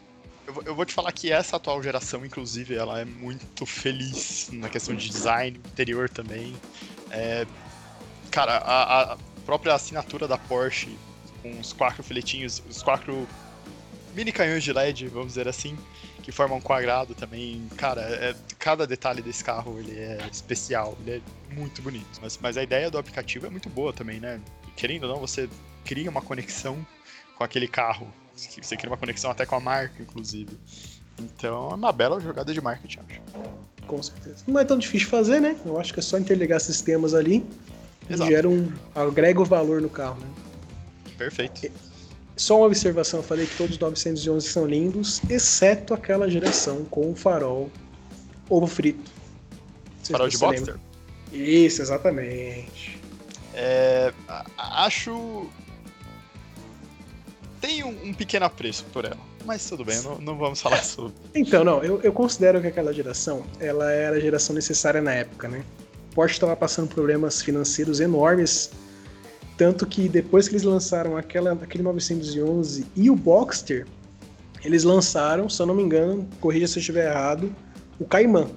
Eu, 0.47 0.63
eu, 0.65 0.75
vou 0.75 0.85
te 0.85 0.95
falar 0.95 1.11
que 1.13 1.31
essa 1.31 1.57
atual 1.57 1.83
geração, 1.83 2.25
inclusive, 2.25 2.75
ela 2.75 3.01
é 3.01 3.05
muito 3.05 3.67
feliz 3.67 4.49
na 4.53 4.69
questão 4.69 4.95
de 4.95 5.09
design, 5.09 5.59
interior 5.59 6.09
também. 6.09 6.55
É, 7.11 7.47
cara, 8.31 8.59
a, 8.59 9.13
a, 9.13 9.19
própria 9.45 9.75
assinatura 9.75 10.27
da 10.27 10.39
Porsche, 10.39 10.97
com 11.43 11.59
os 11.59 11.73
quatro 11.73 12.03
filetinhos, 12.03 12.63
os 12.69 12.83
quatro 12.83 13.27
mini 14.15 14.33
canhões 14.33 14.65
de 14.65 14.73
LED, 14.73 15.09
vamos 15.09 15.29
dizer 15.29 15.49
assim, 15.49 15.77
que 16.27 16.33
formam 16.33 16.59
um 16.59 16.61
quadrado 16.61 17.15
também. 17.15 17.69
Cara, 17.77 18.01
é, 18.01 18.35
cada 18.59 18.85
detalhe 18.85 19.23
desse 19.23 19.45
carro 19.45 19.79
ele 19.79 19.97
é 19.97 20.19
especial, 20.29 20.99
ele 21.01 21.23
é 21.23 21.55
muito 21.55 21.81
bonito. 21.81 22.19
Mas, 22.21 22.37
mas 22.43 22.57
a 22.57 22.65
ideia 22.65 22.91
do 22.91 22.99
aplicativo 22.99 23.47
é 23.47 23.49
muito 23.49 23.69
boa 23.69 23.93
também, 23.93 24.19
né? 24.19 24.41
Querendo 24.75 25.05
ou 25.05 25.11
não, 25.11 25.21
você 25.21 25.49
cria 25.85 26.11
uma 26.11 26.21
conexão 26.21 26.85
com 27.37 27.45
aquele 27.45 27.69
carro. 27.69 28.13
Você 28.35 28.77
cria 28.77 28.91
uma 28.91 28.97
conexão 28.97 29.31
até 29.31 29.47
com 29.47 29.55
a 29.55 29.61
marca, 29.61 30.03
inclusive. 30.03 30.51
Então 31.17 31.71
é 31.71 31.75
uma 31.77 31.93
bela 31.93 32.19
jogada 32.19 32.53
de 32.53 32.61
marketing, 32.61 32.99
acho. 33.09 33.21
Com 33.87 34.03
certeza. 34.03 34.43
Não 34.49 34.59
é 34.59 34.65
tão 34.65 34.79
difícil 34.79 35.09
fazer, 35.09 35.41
né? 35.41 35.57
Eu 35.65 35.79
acho 35.79 35.95
que 35.95 36.01
é 36.01 36.03
só 36.03 36.19
interligar 36.19 36.61
sistemas 36.61 37.15
ali 37.15 37.47
Exato. 38.11 38.29
e 38.29 38.35
gera 38.35 38.49
um. 38.49 38.69
agrega 38.97 39.41
o 39.41 39.45
valor 39.45 39.81
no 39.81 39.89
carro, 39.89 40.19
né? 40.19 40.29
Perfeito. 41.17 41.71
Só 42.37 42.59
uma 42.59 42.67
observação, 42.67 43.21
eu 43.21 43.25
falei 43.25 43.47
que 43.47 43.57
todos 43.57 43.77
os 43.77 43.81
911 43.81 44.47
são 44.47 44.67
lindos, 44.67 45.23
exceto 45.31 45.95
aquela 45.95 46.29
geração 46.29 46.85
com 46.85 47.11
o 47.11 47.17
farol 47.17 47.71
ovo 48.49 48.67
frito. 48.67 49.11
Farol 50.05 50.29
de 50.29 50.37
Boxster? 50.37 50.75
Lembra. 50.75 50.81
Isso, 51.33 51.81
exatamente. 51.81 53.01
É, 53.55 54.13
acho. 54.59 55.49
Tem 57.61 57.83
um, 57.83 58.09
um, 58.09 58.15
pequeno 58.15 58.45
apreço 58.45 58.85
por 58.93 59.07
ela, 59.07 59.19
mas 59.47 59.67
tudo 59.67 59.83
bem, 59.83 60.01
não, 60.03 60.19
não 60.19 60.37
vamos 60.37 60.61
falar 60.61 60.85
sobre. 60.85 61.15
Então, 61.35 61.65
não, 61.65 61.83
eu, 61.83 62.01
eu 62.03 62.13
considero 62.13 62.61
que 62.61 62.67
aquela 62.67 62.93
geração, 62.93 63.45
ela 63.59 63.91
era 63.91 64.17
a 64.17 64.21
geração 64.21 64.55
necessária 64.55 65.01
na 65.01 65.13
época, 65.13 65.49
né? 65.49 65.65
Porsche 66.15 66.35
estava 66.35 66.55
passando 66.55 66.89
problemas 66.89 67.43
financeiros 67.43 67.99
enormes 67.99 68.71
tanto 69.57 69.87
que 69.87 70.09
depois 70.09 70.49
que 70.49 70.55
eles 70.55 70.63
lançaram 70.63 71.17
aquela, 71.17 71.53
aquele 71.53 71.83
911 71.83 72.87
e 72.95 73.11
o 73.11 73.17
Boxster, 73.17 73.87
eles 74.65 74.85
lançaram, 74.85 75.49
se 75.49 75.61
eu 75.61 75.67
não 75.67 75.75
me 75.75 75.83
engano, 75.83 76.29
corrija 76.41 76.67
se 76.67 76.79
eu 76.79 76.81
estiver 76.81 77.11
errado, 77.11 77.55
o 77.99 78.05
Cayman. 78.05 78.49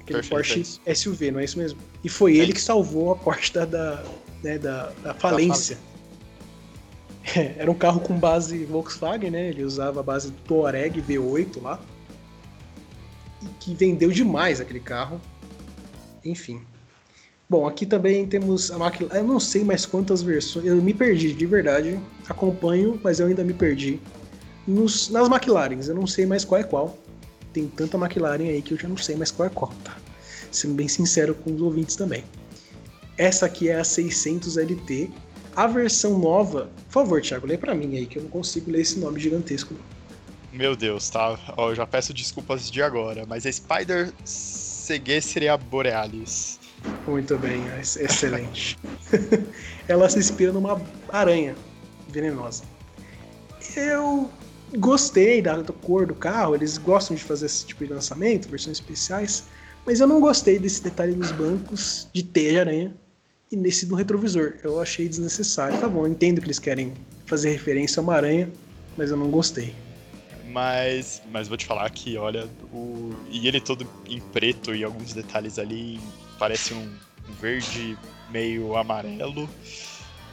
Aquele 0.00 0.20
Perfeito, 0.20 0.30
Porsche 0.30 0.80
SUV, 0.94 1.30
não 1.30 1.40
é 1.40 1.44
isso 1.44 1.58
mesmo? 1.58 1.78
E 2.02 2.08
foi 2.08 2.38
é 2.38 2.42
ele 2.42 2.52
que 2.52 2.60
salvou 2.60 3.12
a 3.12 3.16
Porsche 3.16 3.52
da, 3.52 3.64
da, 3.64 4.04
né, 4.42 4.58
da, 4.58 4.90
da 5.02 5.14
falência. 5.14 5.78
É, 7.34 7.54
era 7.58 7.70
um 7.70 7.74
carro 7.74 8.00
com 8.00 8.18
base 8.18 8.64
Volkswagen, 8.64 9.30
né? 9.30 9.48
Ele 9.48 9.64
usava 9.64 10.00
a 10.00 10.02
base 10.02 10.30
do 10.30 10.36
Touareg 10.42 11.00
V8 11.00 11.62
lá. 11.62 11.80
E 13.42 13.46
que 13.60 13.74
vendeu 13.74 14.10
demais 14.10 14.60
aquele 14.60 14.80
carro. 14.80 15.20
Enfim, 16.24 16.62
Bom, 17.48 17.66
aqui 17.66 17.84
também 17.84 18.26
temos 18.26 18.70
a 18.70 18.78
máquina. 18.78 19.14
Eu 19.14 19.24
não 19.24 19.38
sei 19.38 19.62
mais 19.64 19.84
quantas 19.84 20.22
versões. 20.22 20.64
Eu 20.64 20.76
me 20.76 20.94
perdi, 20.94 21.32
de 21.34 21.46
verdade. 21.46 22.00
Acompanho, 22.28 22.98
mas 23.02 23.20
eu 23.20 23.26
ainda 23.26 23.44
me 23.44 23.52
perdi. 23.52 24.00
Nos, 24.66 25.10
nas 25.10 25.28
McLarens, 25.28 25.88
eu 25.88 25.94
não 25.94 26.06
sei 26.06 26.24
mais 26.24 26.44
qual 26.44 26.60
é 26.60 26.64
qual. 26.64 26.98
Tem 27.52 27.68
tanta 27.68 27.98
McLaren 27.98 28.48
aí 28.48 28.62
que 28.62 28.72
eu 28.72 28.78
já 28.78 28.88
não 28.88 28.96
sei 28.96 29.14
mais 29.14 29.30
qual 29.30 29.46
é 29.46 29.50
qual, 29.50 29.72
tá? 29.84 29.96
Sendo 30.50 30.74
bem 30.74 30.88
sincero 30.88 31.34
com 31.34 31.54
os 31.54 31.60
ouvintes 31.60 31.96
também. 31.96 32.24
Essa 33.18 33.46
aqui 33.46 33.68
é 33.68 33.78
a 33.78 33.84
600 33.84 34.56
LT. 34.56 35.10
A 35.54 35.66
versão 35.66 36.18
nova. 36.18 36.70
Por 36.86 36.92
favor, 36.92 37.20
Thiago, 37.20 37.46
lê 37.46 37.58
para 37.58 37.74
mim 37.74 37.96
aí, 37.96 38.06
que 38.06 38.18
eu 38.18 38.22
não 38.22 38.30
consigo 38.30 38.70
ler 38.70 38.80
esse 38.80 38.98
nome 38.98 39.20
gigantesco. 39.20 39.74
Meu 40.52 40.74
Deus, 40.74 41.10
tá? 41.10 41.38
Ó, 41.56 41.70
eu 41.70 41.74
já 41.74 41.86
peço 41.86 42.14
desculpas 42.14 42.70
de 42.70 42.82
agora, 42.82 43.24
mas 43.26 43.44
é 43.44 43.52
Spider 43.52 44.12
Seguesseria 44.24 45.56
Borealis. 45.56 46.58
Muito 47.06 47.36
bem, 47.38 47.62
excelente. 47.78 48.76
Ela 49.88 50.08
se 50.08 50.18
inspira 50.18 50.52
numa 50.52 50.80
aranha 51.08 51.54
venenosa. 52.08 52.64
Eu 53.76 54.30
gostei 54.78 55.40
da 55.42 55.62
cor 55.82 56.06
do 56.06 56.14
carro, 56.14 56.54
eles 56.54 56.78
gostam 56.78 57.16
de 57.16 57.22
fazer 57.22 57.46
esse 57.46 57.66
tipo 57.66 57.84
de 57.84 57.92
lançamento, 57.92 58.48
versões 58.48 58.78
especiais, 58.78 59.44
mas 59.86 60.00
eu 60.00 60.06
não 60.06 60.20
gostei 60.20 60.58
desse 60.58 60.82
detalhe 60.82 61.14
nos 61.14 61.30
bancos 61.32 62.08
de 62.12 62.22
teia 62.22 62.52
de 62.52 62.58
aranha 62.58 62.94
e 63.52 63.56
nesse 63.56 63.86
do 63.86 63.94
retrovisor. 63.94 64.54
Eu 64.62 64.80
achei 64.80 65.08
desnecessário. 65.08 65.78
Tá 65.78 65.88
bom, 65.88 66.06
eu 66.06 66.12
entendo 66.12 66.40
que 66.40 66.46
eles 66.46 66.58
querem 66.58 66.92
fazer 67.26 67.50
referência 67.50 68.00
a 68.00 68.02
uma 68.02 68.14
aranha, 68.14 68.50
mas 68.96 69.10
eu 69.10 69.16
não 69.16 69.30
gostei. 69.30 69.74
Mas, 70.50 71.20
mas 71.30 71.48
vou 71.48 71.56
te 71.56 71.66
falar 71.66 71.90
que, 71.90 72.16
olha, 72.16 72.48
o... 72.72 73.12
e 73.28 73.48
ele 73.48 73.60
todo 73.60 73.86
em 74.06 74.20
preto 74.20 74.74
e 74.74 74.84
alguns 74.84 75.12
detalhes 75.12 75.58
ali 75.58 76.00
parece 76.38 76.74
um, 76.74 76.90
verde 77.40 77.98
meio 78.30 78.76
amarelo. 78.76 79.48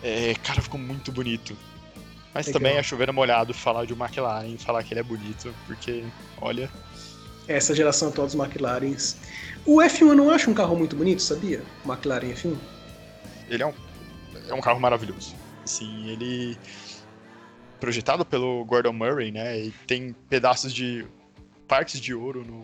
É, 0.04 0.34
cara, 0.44 0.62
ficou 0.62 0.80
muito 0.80 1.12
bonito. 1.12 1.56
Mas 2.34 2.48
Legal. 2.48 2.62
também 2.62 2.78
é 2.78 2.84
chover 2.84 3.12
molhado 3.12 3.54
falar 3.54 3.86
de 3.86 3.94
um 3.94 3.98
McLaren 3.98 4.54
e 4.54 4.58
falar 4.58 4.84
que 4.84 4.94
ele 4.94 5.02
é 5.02 5.04
bonito, 5.04 5.54
porque, 5.68 6.04
olha. 6.40 6.70
essa 7.48 7.76
geração 7.76 8.08
atual 8.08 8.26
dos 8.26 8.36
McLarens. 8.36 9.18
O 9.66 9.78
F1 9.78 10.08
eu 10.08 10.16
não 10.16 10.30
acho 10.30 10.50
um 10.50 10.54
carro 10.54 10.76
muito 10.76 10.96
bonito, 10.96 11.22
sabia? 11.22 11.62
O 11.86 11.92
McLaren 11.92 12.34
F1. 12.34 12.56
Ele 13.50 13.64
é 13.64 13.66
um, 13.68 13.74
é 14.48 14.54
um 14.54 14.62
carro 14.62 14.80
maravilhoso. 14.80 15.36
Sim, 15.66 16.10
ele 16.10 16.58
projetado 17.80 18.24
pelo 18.24 18.64
Gordon 18.64 18.94
Murray, 18.94 19.32
né? 19.32 19.60
E 19.60 19.72
tem 19.88 20.16
pedaços 20.30 20.74
de 20.74 21.06
partes 21.68 22.00
de 22.00 22.14
ouro 22.14 22.46
no, 22.46 22.64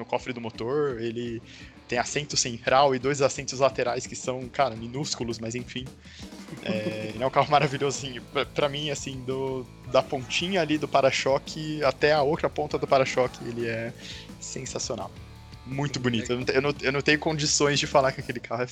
no 0.00 0.04
cofre 0.04 0.32
do 0.32 0.40
motor. 0.40 1.00
Ele 1.00 1.40
tem 1.86 1.98
assento 1.98 2.36
central 2.36 2.94
e 2.94 2.98
dois 2.98 3.20
assentos 3.20 3.60
laterais 3.60 4.06
que 4.06 4.16
são, 4.16 4.48
cara, 4.48 4.74
minúsculos, 4.74 5.38
mas 5.38 5.54
enfim. 5.54 5.84
É, 6.64 7.12
é 7.20 7.26
um 7.26 7.30
carro 7.30 7.50
maravilhoso, 7.50 7.98
assim, 7.98 8.20
pra, 8.54 8.68
mim, 8.68 8.90
assim, 8.90 9.20
do, 9.22 9.66
da 9.92 10.02
pontinha 10.02 10.60
ali 10.60 10.78
do 10.78 10.88
para-choque 10.88 11.82
até 11.84 12.12
a 12.12 12.22
outra 12.22 12.48
ponta 12.48 12.78
do 12.78 12.86
para-choque, 12.86 13.38
ele 13.44 13.68
é 13.68 13.92
sensacional. 14.40 15.10
Muito 15.66 16.00
bonito. 16.00 16.32
Eu 16.32 16.38
não, 16.38 16.46
eu, 16.48 16.62
não, 16.62 16.74
eu 16.80 16.92
não 16.92 17.00
tenho 17.00 17.18
condições 17.18 17.78
de 17.78 17.86
falar 17.86 18.12
que 18.12 18.20
aquele 18.20 18.40
carro 18.40 18.62
é 18.62 18.66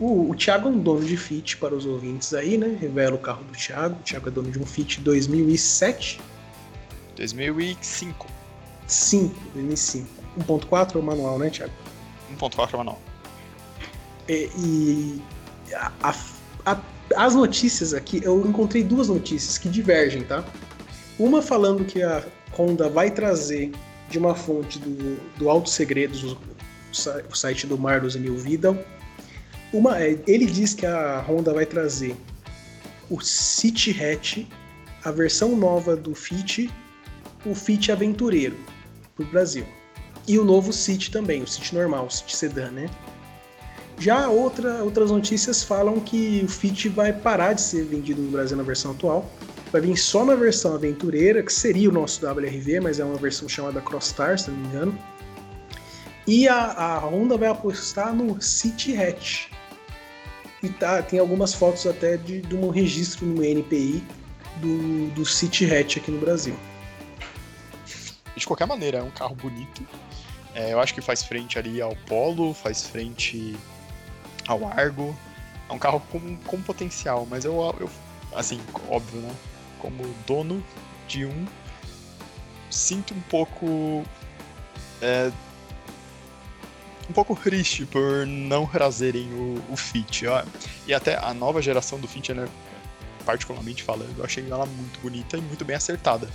O, 0.00 0.30
o 0.30 0.34
Thiago 0.34 0.68
é 0.68 0.72
um 0.72 0.78
dono 0.78 1.04
de 1.04 1.14
Fit 1.14 1.58
para 1.58 1.74
os 1.74 1.84
ouvintes 1.84 2.32
aí, 2.32 2.56
né? 2.56 2.74
Revela 2.80 3.14
o 3.14 3.18
carro 3.18 3.44
do 3.44 3.52
Thiago. 3.52 3.96
O 4.00 4.02
Thiago 4.02 4.28
é 4.28 4.30
dono 4.32 4.50
de 4.50 4.58
um 4.58 4.64
Fit 4.64 4.98
2007. 5.02 6.18
2005. 7.16 8.26
5, 8.86 9.34
2005. 9.52 10.08
1.4 10.38 10.96
ou 10.96 11.02
manual, 11.02 11.38
né, 11.38 11.50
Thiago? 11.50 11.72
1.4 12.38 12.78
manual. 12.78 12.98
E, 14.26 14.48
e 14.56 15.22
a, 15.74 15.92
a, 16.02 16.14
a, 16.64 16.80
as 17.16 17.34
notícias 17.34 17.92
aqui, 17.92 18.22
eu 18.24 18.40
encontrei 18.46 18.82
duas 18.82 19.08
notícias 19.08 19.58
que 19.58 19.68
divergem, 19.68 20.22
tá? 20.22 20.42
Uma 21.18 21.42
falando 21.42 21.84
que 21.84 22.02
a 22.02 22.24
Honda 22.56 22.88
vai 22.88 23.10
trazer 23.10 23.70
de 24.08 24.18
uma 24.18 24.34
fonte 24.34 24.78
do, 24.78 25.20
do 25.36 25.50
Alto 25.50 25.68
Segredos, 25.68 26.24
o, 26.24 26.38
o 27.30 27.36
site 27.36 27.66
do 27.66 27.76
Marlos 27.76 28.16
Emil 28.16 28.36
Vidal, 28.38 28.76
uma, 29.72 30.00
é, 30.00 30.18
ele 30.26 30.46
diz 30.46 30.74
que 30.74 30.86
a 30.86 31.20
Honda 31.20 31.54
vai 31.54 31.66
trazer 31.66 32.16
o 33.08 33.20
City 33.20 33.90
Hatch, 33.90 34.46
a 35.04 35.10
versão 35.10 35.56
nova 35.56 35.96
do 35.96 36.14
Fit, 36.14 36.70
o 37.44 37.54
Fit 37.54 37.90
Aventureiro 37.90 38.56
para 39.16 39.24
o 39.24 39.28
Brasil. 39.28 39.66
E 40.26 40.38
o 40.38 40.44
novo 40.44 40.72
City 40.72 41.10
também, 41.10 41.42
o 41.42 41.46
City 41.46 41.74
normal, 41.74 42.06
o 42.06 42.10
City 42.10 42.36
Sedan, 42.36 42.70
né? 42.70 42.90
Já 43.98 44.28
outra, 44.28 44.82
outras 44.82 45.10
notícias 45.10 45.62
falam 45.62 46.00
que 46.00 46.42
o 46.44 46.48
Fit 46.48 46.88
vai 46.88 47.12
parar 47.12 47.52
de 47.52 47.60
ser 47.60 47.84
vendido 47.84 48.22
no 48.22 48.30
Brasil 48.30 48.56
na 48.56 48.62
versão 48.62 48.92
atual. 48.92 49.30
Vai 49.70 49.82
vir 49.82 49.96
só 49.96 50.24
na 50.24 50.34
versão 50.34 50.74
aventureira, 50.74 51.42
que 51.42 51.52
seria 51.52 51.88
o 51.88 51.92
nosso 51.92 52.26
WRV, 52.26 52.80
mas 52.80 52.98
é 52.98 53.04
uma 53.04 53.16
versão 53.16 53.48
chamada 53.48 53.80
Crossstar, 53.80 54.38
se 54.38 54.50
não 54.50 54.58
me 54.58 54.66
engano. 54.68 54.98
E 56.26 56.48
a, 56.48 56.72
a 56.72 56.98
Honda 56.98 57.36
vai 57.36 57.48
apostar 57.48 58.14
no 58.14 58.40
City 58.40 58.96
Hatch, 58.96 59.48
e 60.62 60.68
tá, 60.68 61.02
tem 61.02 61.18
algumas 61.18 61.54
fotos 61.54 61.86
até 61.86 62.16
de, 62.16 62.42
de 62.42 62.54
um 62.54 62.68
registro 62.68 63.26
no 63.26 63.42
NPI 63.42 64.04
do, 64.56 65.10
do 65.10 65.24
City 65.24 65.64
Hatch 65.64 65.96
aqui 65.96 66.10
no 66.10 66.18
Brasil. 66.18 66.54
De 68.36 68.46
qualquer 68.46 68.66
maneira, 68.66 68.98
é 68.98 69.02
um 69.02 69.10
carro 69.10 69.34
bonito. 69.34 69.86
É, 70.54 70.72
eu 70.72 70.80
acho 70.80 70.94
que 70.94 71.00
faz 71.00 71.22
frente 71.22 71.58
ali 71.58 71.80
ao 71.80 71.94
Polo, 72.06 72.52
faz 72.52 72.86
frente 72.86 73.56
ao 74.46 74.66
Argo. 74.66 75.16
É 75.68 75.72
um 75.72 75.78
carro 75.78 76.02
com, 76.10 76.36
com 76.36 76.60
potencial, 76.60 77.26
mas 77.30 77.44
eu, 77.44 77.54
eu, 77.78 77.88
assim, 78.34 78.60
óbvio, 78.88 79.20
né? 79.20 79.34
Como 79.78 80.02
dono 80.26 80.62
de 81.06 81.24
um, 81.24 81.46
sinto 82.70 83.14
um 83.14 83.20
pouco 83.22 84.04
é, 85.00 85.30
um 87.10 87.12
pouco 87.12 87.34
triste 87.34 87.84
por 87.84 88.24
não 88.26 88.64
trazerem 88.66 89.28
o, 89.32 89.62
o 89.68 89.76
Fit. 89.76 90.26
Ó. 90.26 90.42
E 90.86 90.94
até 90.94 91.16
a 91.16 91.34
nova 91.34 91.60
geração 91.60 91.98
do 91.98 92.06
Fit, 92.06 92.32
né, 92.32 92.48
particularmente 93.26 93.82
falando, 93.82 94.16
eu 94.16 94.24
achei 94.24 94.48
ela 94.48 94.64
muito 94.64 95.00
bonita 95.00 95.36
e 95.36 95.40
muito 95.40 95.64
bem 95.64 95.76
acertada. 95.76 96.28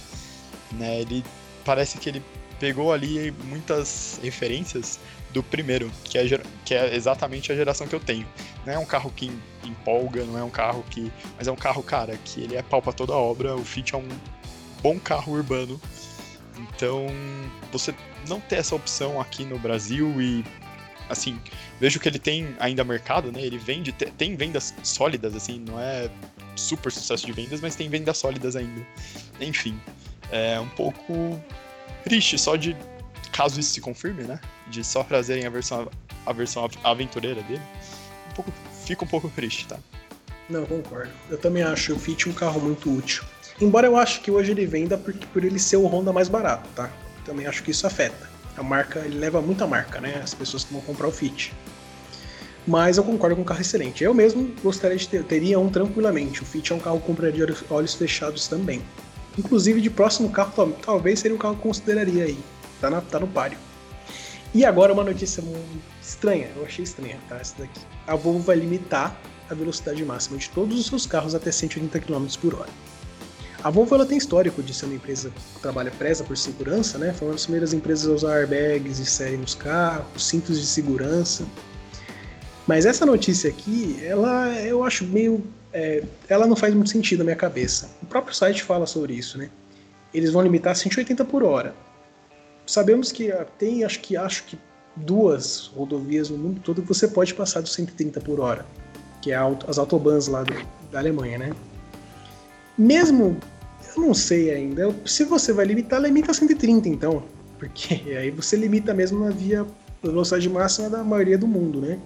Né? 0.74 1.02
Ele 1.02 1.24
parece 1.64 1.98
que 1.98 2.10
ele 2.10 2.22
pegou 2.60 2.94
ali 2.94 3.32
muitas 3.46 4.20
referências 4.22 5.00
do 5.34 5.42
primeiro, 5.42 5.92
que 6.04 6.18
é, 6.18 6.42
que 6.64 6.74
é 6.74 6.96
exatamente 6.96 7.52
a 7.52 7.56
geração 7.56 7.88
que 7.88 7.96
eu 7.96 8.00
tenho. 8.00 8.28
Não 8.66 8.74
é 8.74 8.78
um 8.78 8.86
carro 8.86 9.12
que 9.16 9.32
empolga, 9.64 10.24
não 10.26 10.38
é 10.38 10.44
um 10.44 10.50
carro 10.50 10.84
que. 10.90 11.12
Mas 11.38 11.48
é 11.48 11.52
um 11.52 11.56
carro, 11.56 11.84
cara, 11.84 12.18
que 12.24 12.42
ele 12.42 12.56
é 12.56 12.62
pau 12.62 12.82
pra 12.82 12.94
toda 12.94 13.14
obra. 13.14 13.56
O 13.56 13.64
Fit 13.64 13.94
é 13.94 13.98
um 13.98 14.08
bom 14.82 15.00
carro 15.00 15.34
urbano. 15.34 15.80
Então, 16.58 17.08
você 17.72 17.94
não 18.28 18.40
ter 18.40 18.56
essa 18.56 18.76
opção 18.76 19.20
aqui 19.20 19.44
no 19.44 19.60
Brasil 19.60 20.22
e 20.22 20.44
assim, 21.10 21.40
vejo 21.80 22.00
que 22.00 22.08
ele 22.08 22.20
tem 22.20 22.56
ainda 22.60 22.84
mercado, 22.84 23.32
né? 23.32 23.42
Ele 23.42 23.58
vende, 23.58 23.92
tem 23.92 24.36
vendas 24.36 24.74
sólidas, 24.84 25.36
assim, 25.36 25.60
não 25.60 25.80
é 25.80 26.10
super 26.56 26.92
sucesso 26.92 27.26
de 27.26 27.32
vendas, 27.32 27.62
mas 27.62 27.76
tem 27.76 27.90
vendas 27.90 28.18
sólidas 28.18 28.56
ainda. 28.56 28.86
Enfim, 29.40 29.80
é 30.32 30.60
um 30.60 30.70
pouco 30.70 31.42
triste 32.04 32.38
só 32.38 32.56
de, 32.56 32.76
caso 33.32 33.60
isso 33.60 33.74
se 33.74 33.82
confirme, 33.82 34.24
né? 34.24 34.40
De 34.68 34.84
só 34.84 35.04
trazerem 35.04 35.46
a 35.46 35.50
versão, 35.50 35.90
a 36.26 36.34
versão 36.34 36.70
aventureira 36.84 37.42
dele. 37.44 37.62
Um 38.32 38.34
pouco, 38.34 38.54
fica 38.86 39.04
um 39.04 39.08
pouco 39.08 39.30
triste, 39.30 39.68
tá? 39.68 39.78
Não, 40.50 40.66
concordo. 40.66 41.12
Eu 41.30 41.38
também 41.38 41.64
acho 41.64 41.94
o 41.94 42.00
Fit 42.00 42.30
um 42.30 42.34
carro 42.34 42.62
muito 42.62 42.96
útil. 42.96 43.24
Embora 43.60 43.88
eu 43.88 43.98
acho 43.98 44.22
que 44.22 44.32
hoje 44.32 44.52
ele 44.52 44.66
venda 44.66 44.98
por, 44.98 45.14
por 45.14 45.44
ele 45.44 45.60
ser 45.60 45.78
o 45.78 45.86
Honda 45.86 46.14
mais 46.14 46.30
barato, 46.30 46.70
tá? 46.76 46.90
Também 47.26 47.48
acho 47.48 47.64
que 47.64 47.72
isso 47.72 47.88
afeta. 47.88 48.30
A 48.58 48.64
marca, 48.64 49.00
ele 49.00 49.18
leva 49.18 49.42
muita 49.42 49.68
marca, 49.68 50.00
né? 50.00 50.22
As 50.24 50.34
pessoas 50.34 50.64
que 50.64 50.74
vão 50.74 50.82
comprar 50.82 51.08
o 51.08 51.12
Fit. 51.12 51.54
Mas 52.68 52.98
eu 52.98 53.04
concordo 53.04 53.36
com 53.36 53.42
um 53.44 53.46
carro 53.46 53.62
excelente. 53.62 54.04
Eu 54.04 54.14
mesmo 54.14 54.52
gostaria 54.64 54.98
de 54.98 55.08
ter, 55.08 55.24
teria 55.24 55.60
um 55.60 55.70
tranquilamente. 55.70 56.42
O 56.42 56.46
Fit 56.46 56.72
é 56.72 56.76
um 56.76 56.80
carro 56.80 57.00
que 57.00 57.06
compraria 57.06 57.46
olhos 57.70 57.94
fechados 57.94 58.48
também. 58.48 58.82
Inclusive, 59.38 59.82
de 59.82 59.90
próximo 59.90 60.30
carro, 60.30 60.76
talvez 60.82 61.20
seria 61.20 61.36
um 61.36 61.40
carro 61.40 61.56
que 61.56 61.62
consideraria 61.62 62.24
aí. 62.24 62.40
Tá, 62.82 62.90
na, 62.90 63.02
tá 63.02 63.20
no 63.20 63.28
páreo. 63.28 63.58
E 64.54 64.64
agora 64.64 64.94
uma 64.94 65.04
notícia 65.04 65.44
estranha, 66.02 66.50
eu 66.56 66.64
achei 66.64 66.84
estranha, 66.84 67.18
tá? 67.28 67.36
Essa 67.36 67.56
daqui. 67.60 67.82
A 68.08 68.16
Volvo 68.16 68.40
vai 68.40 68.56
limitar 68.56 69.20
a 69.50 69.54
velocidade 69.54 70.04
máxima 70.04 70.38
de 70.38 70.50
todos 70.50 70.80
os 70.80 70.88
seus 70.88 71.06
carros 71.06 71.36
até 71.36 71.52
180 71.52 72.00
km 72.00 72.26
por 72.42 72.56
hora. 72.56 72.70
A 73.66 73.72
Volvo 73.72 73.96
ela 73.96 74.06
tem 74.06 74.16
histórico 74.16 74.62
de 74.62 74.76
ser 74.76 74.86
uma 74.86 74.94
empresa 74.94 75.32
que 75.32 75.60
trabalha 75.60 75.90
presa 75.90 76.24
por 76.24 76.38
segurança, 76.38 77.00
né? 77.00 77.12
Foi 77.12 77.28
uma 77.28 77.34
das 77.34 77.46
primeiras 77.46 77.74
empresas 77.74 78.08
a 78.08 78.12
usar 78.14 78.36
airbags 78.36 78.98
de 78.98 79.06
série 79.08 79.38
nos 79.38 79.56
carros, 79.56 80.24
cintos 80.24 80.62
de 80.62 80.68
segurança. 80.68 81.48
Mas 82.68 82.86
essa 82.86 83.08
notícia 83.08 83.50
aqui, 83.50 83.98
ela 84.06 84.54
eu 84.62 84.84
acho 84.84 85.04
meio. 85.04 85.44
É, 85.74 86.04
ela 86.30 86.46
não 86.46 86.56
faz 86.56 86.76
muito 86.76 86.92
sentido 86.92 87.18
na 87.18 87.24
minha 87.24 87.36
cabeça. 87.36 87.90
O 88.04 88.06
próprio 88.06 88.36
site 88.36 88.62
fala 88.62 88.86
sobre 88.86 89.16
isso, 89.16 89.36
né? 89.36 89.50
Eles 90.14 90.30
vão 90.30 90.44
limitar 90.44 90.74
a 90.74 90.76
180 90.76 91.26
por 91.26 91.42
hora. 91.42 91.74
Sabemos 92.68 93.12
que 93.12 93.34
tem, 93.58 93.84
acho 93.84 94.00
que 94.00 94.16
acho 94.16 94.44
que 94.44 94.60
duas 94.96 95.72
rodovias 95.76 96.30
no 96.30 96.38
mundo 96.38 96.62
todo 96.64 96.84
que 96.84 96.88
você 96.88 97.08
pode 97.08 97.34
passar 97.34 97.62
dos 97.62 97.74
130 97.74 98.22
por 98.22 98.40
hora, 98.40 98.64
que 99.24 99.32
é 99.32 99.38
as 99.68 99.80
autobahns 99.80 100.28
lá 100.28 100.44
do, 100.44 100.54
da 100.92 101.00
Alemanha, 101.00 101.40
né? 101.40 101.52
Mesmo 102.78 103.40
não 103.98 104.14
sei 104.14 104.52
ainda. 104.52 104.94
Se 105.06 105.24
você 105.24 105.54
vai 105.54 105.66
limitar, 105.66 106.02
limita 106.02 106.32
a 106.32 106.34
130 106.34 106.90
então. 106.90 107.24
Porque 107.58 107.96
aí 108.18 108.32
você 108.32 108.56
limita 108.56 108.94
mesmo 108.94 109.24
na 109.24 109.32
via 109.32 109.66
velocidade 110.02 110.48
máxima 110.50 110.90
da 110.90 111.04
maioria 111.04 111.38
do 111.38 111.48
mundo, 111.48 111.82
né? 111.82 112.00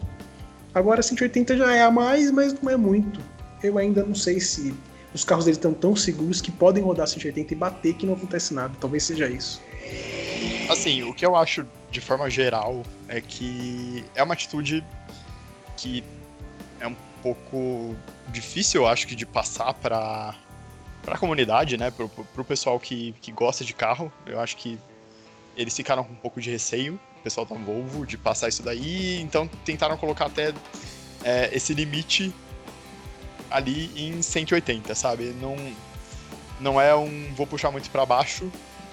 Agora 0.73 1.01
180 1.01 1.57
já 1.57 1.75
é 1.75 1.81
a 1.81 1.91
mais, 1.91 2.31
mas 2.31 2.59
não 2.61 2.71
é 2.71 2.77
muito. 2.77 3.19
Eu 3.61 3.77
ainda 3.77 4.03
não 4.03 4.15
sei 4.15 4.39
se 4.39 4.73
os 5.13 5.23
carros 5.23 5.45
deles 5.45 5.57
estão 5.57 5.73
tão 5.73 5.95
seguros 5.95 6.39
que 6.39 6.51
podem 6.51 6.83
rodar 6.83 7.07
180 7.07 7.53
e 7.53 7.57
bater 7.57 7.93
que 7.95 8.05
não 8.05 8.13
acontece 8.13 8.53
nada. 8.53 8.73
Talvez 8.79 9.03
seja 9.03 9.27
isso. 9.27 9.61
Assim, 10.69 11.03
o 11.03 11.13
que 11.13 11.25
eu 11.25 11.35
acho 11.35 11.65
de 11.91 11.99
forma 11.99 12.29
geral 12.29 12.83
é 13.07 13.19
que 13.19 14.05
é 14.13 14.21
uma 14.21 14.33
atitude 14.33 14.83
que 15.75 16.03
é 16.79 16.87
um 16.87 16.95
pouco 17.23 17.95
difícil, 18.29 18.81
eu 18.81 18.87
acho 18.87 19.07
que 19.07 19.15
de 19.15 19.25
passar 19.25 19.73
para 19.73 20.35
para 21.09 21.17
a 21.17 21.19
comunidade, 21.19 21.75
né, 21.75 21.89
pro, 21.89 22.07
pro 22.07 22.45
pessoal 22.45 22.79
que, 22.79 23.15
que 23.19 23.31
gosta 23.31 23.65
de 23.65 23.73
carro, 23.73 24.13
eu 24.27 24.39
acho 24.39 24.55
que 24.55 24.77
eles 25.57 25.75
ficaram 25.75 26.03
com 26.03 26.13
um 26.13 26.15
pouco 26.15 26.39
de 26.39 26.51
receio, 26.51 26.99
o 27.19 27.23
pessoal 27.23 27.47
da 27.47 27.55
Volvo, 27.55 28.05
de 28.05 28.15
passar 28.15 28.47
isso 28.47 28.61
daí, 28.61 29.19
então 29.19 29.47
tentaram 29.65 29.97
colocar 29.97 30.27
até 30.27 30.53
é, 31.23 31.49
esse 31.51 31.73
limite 31.73 32.31
ali 33.49 33.89
em 33.95 34.21
180, 34.21 34.93
sabe? 34.93 35.35
Não, 35.41 35.55
não 36.59 36.79
é 36.79 36.95
um 36.95 37.33
vou 37.33 37.47
puxar 37.47 37.71
muito 37.71 37.89
para 37.89 38.05
baixo, 38.05 38.51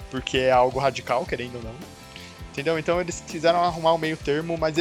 porque 0.09 0.39
é 0.39 0.51
algo 0.51 0.79
radical, 0.79 1.23
querendo 1.23 1.57
ou 1.57 1.63
não. 1.63 1.75
Entendeu? 2.49 2.79
Então 2.79 2.99
eles 2.99 3.23
quiseram 3.27 3.63
arrumar 3.63 3.93
um 3.93 3.99
meio 3.99 4.17
termo, 4.17 4.57
mas 4.57 4.75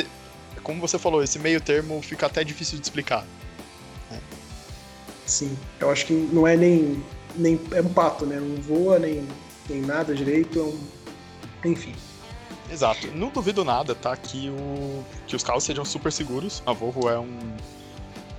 como 0.62 0.80
você 0.80 0.98
falou, 0.98 1.22
esse 1.22 1.38
meio 1.38 1.60
termo 1.60 2.00
fica 2.00 2.24
até 2.24 2.42
difícil 2.42 2.78
de 2.78 2.84
explicar. 2.84 3.26
Sim, 5.26 5.58
eu 5.80 5.90
acho 5.90 6.06
que 6.06 6.12
não 6.12 6.46
é 6.46 6.56
nem. 6.56 7.02
Nem 7.36 7.60
é 7.72 7.80
um 7.80 7.88
pato, 7.88 8.26
né? 8.26 8.38
Não 8.40 8.60
voa 8.62 8.98
nem, 8.98 9.26
nem 9.68 9.80
nada 9.80 10.14
direito. 10.14 10.58
É 10.58 10.62
um... 10.62 11.70
Enfim. 11.70 11.94
Exato. 12.70 13.08
Não 13.08 13.28
duvido 13.28 13.64
nada, 13.64 13.94
tá? 13.94 14.16
Que, 14.16 14.50
o, 14.50 15.04
que 15.26 15.36
os 15.36 15.42
carros 15.42 15.64
sejam 15.64 15.84
super 15.84 16.12
seguros. 16.12 16.62
A 16.66 16.72
Volvo 16.72 17.08
é 17.08 17.18
um, 17.18 17.38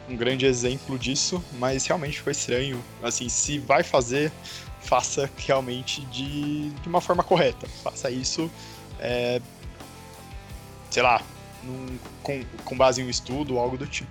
um 0.10 0.16
grande 0.16 0.46
exemplo 0.46 0.98
disso, 0.98 1.44
mas 1.60 1.86
realmente 1.86 2.22
foi 2.22 2.32
estranho. 2.32 2.84
Assim, 3.02 3.30
se 3.30 3.60
vai 3.60 3.84
fazer, 3.84 4.32
faça 4.82 5.30
realmente 5.38 6.02
de, 6.08 6.70
de 6.70 6.88
uma 6.88 7.02
forma 7.02 7.24
correta. 7.24 7.68
Faça 7.84 8.10
isso, 8.10 8.50
é, 9.00 9.42
sei 10.90 11.04
lá, 11.04 11.22
num, 11.64 11.98
com, 12.24 12.44
com 12.66 12.78
base 12.78 13.02
em 13.02 13.06
um 13.06 13.10
estudo 13.10 13.56
ou 13.56 13.60
algo 13.60 13.78
do 13.78 13.88
tipo. 13.88 14.10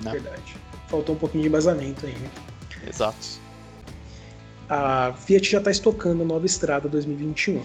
Né? 0.00 0.12
Verdade. 0.12 0.56
Faltou 0.88 1.14
um 1.14 1.18
pouquinho 1.18 1.42
de 1.42 1.48
embasamento 1.48 2.06
aí, 2.06 2.14
né? 2.14 2.30
Exato. 2.86 3.40
A 4.70 5.12
Fiat 5.14 5.50
já 5.50 5.58
está 5.58 5.72
estocando 5.72 6.22
a 6.22 6.24
nova 6.24 6.46
estrada 6.46 6.88
2021. 6.88 7.60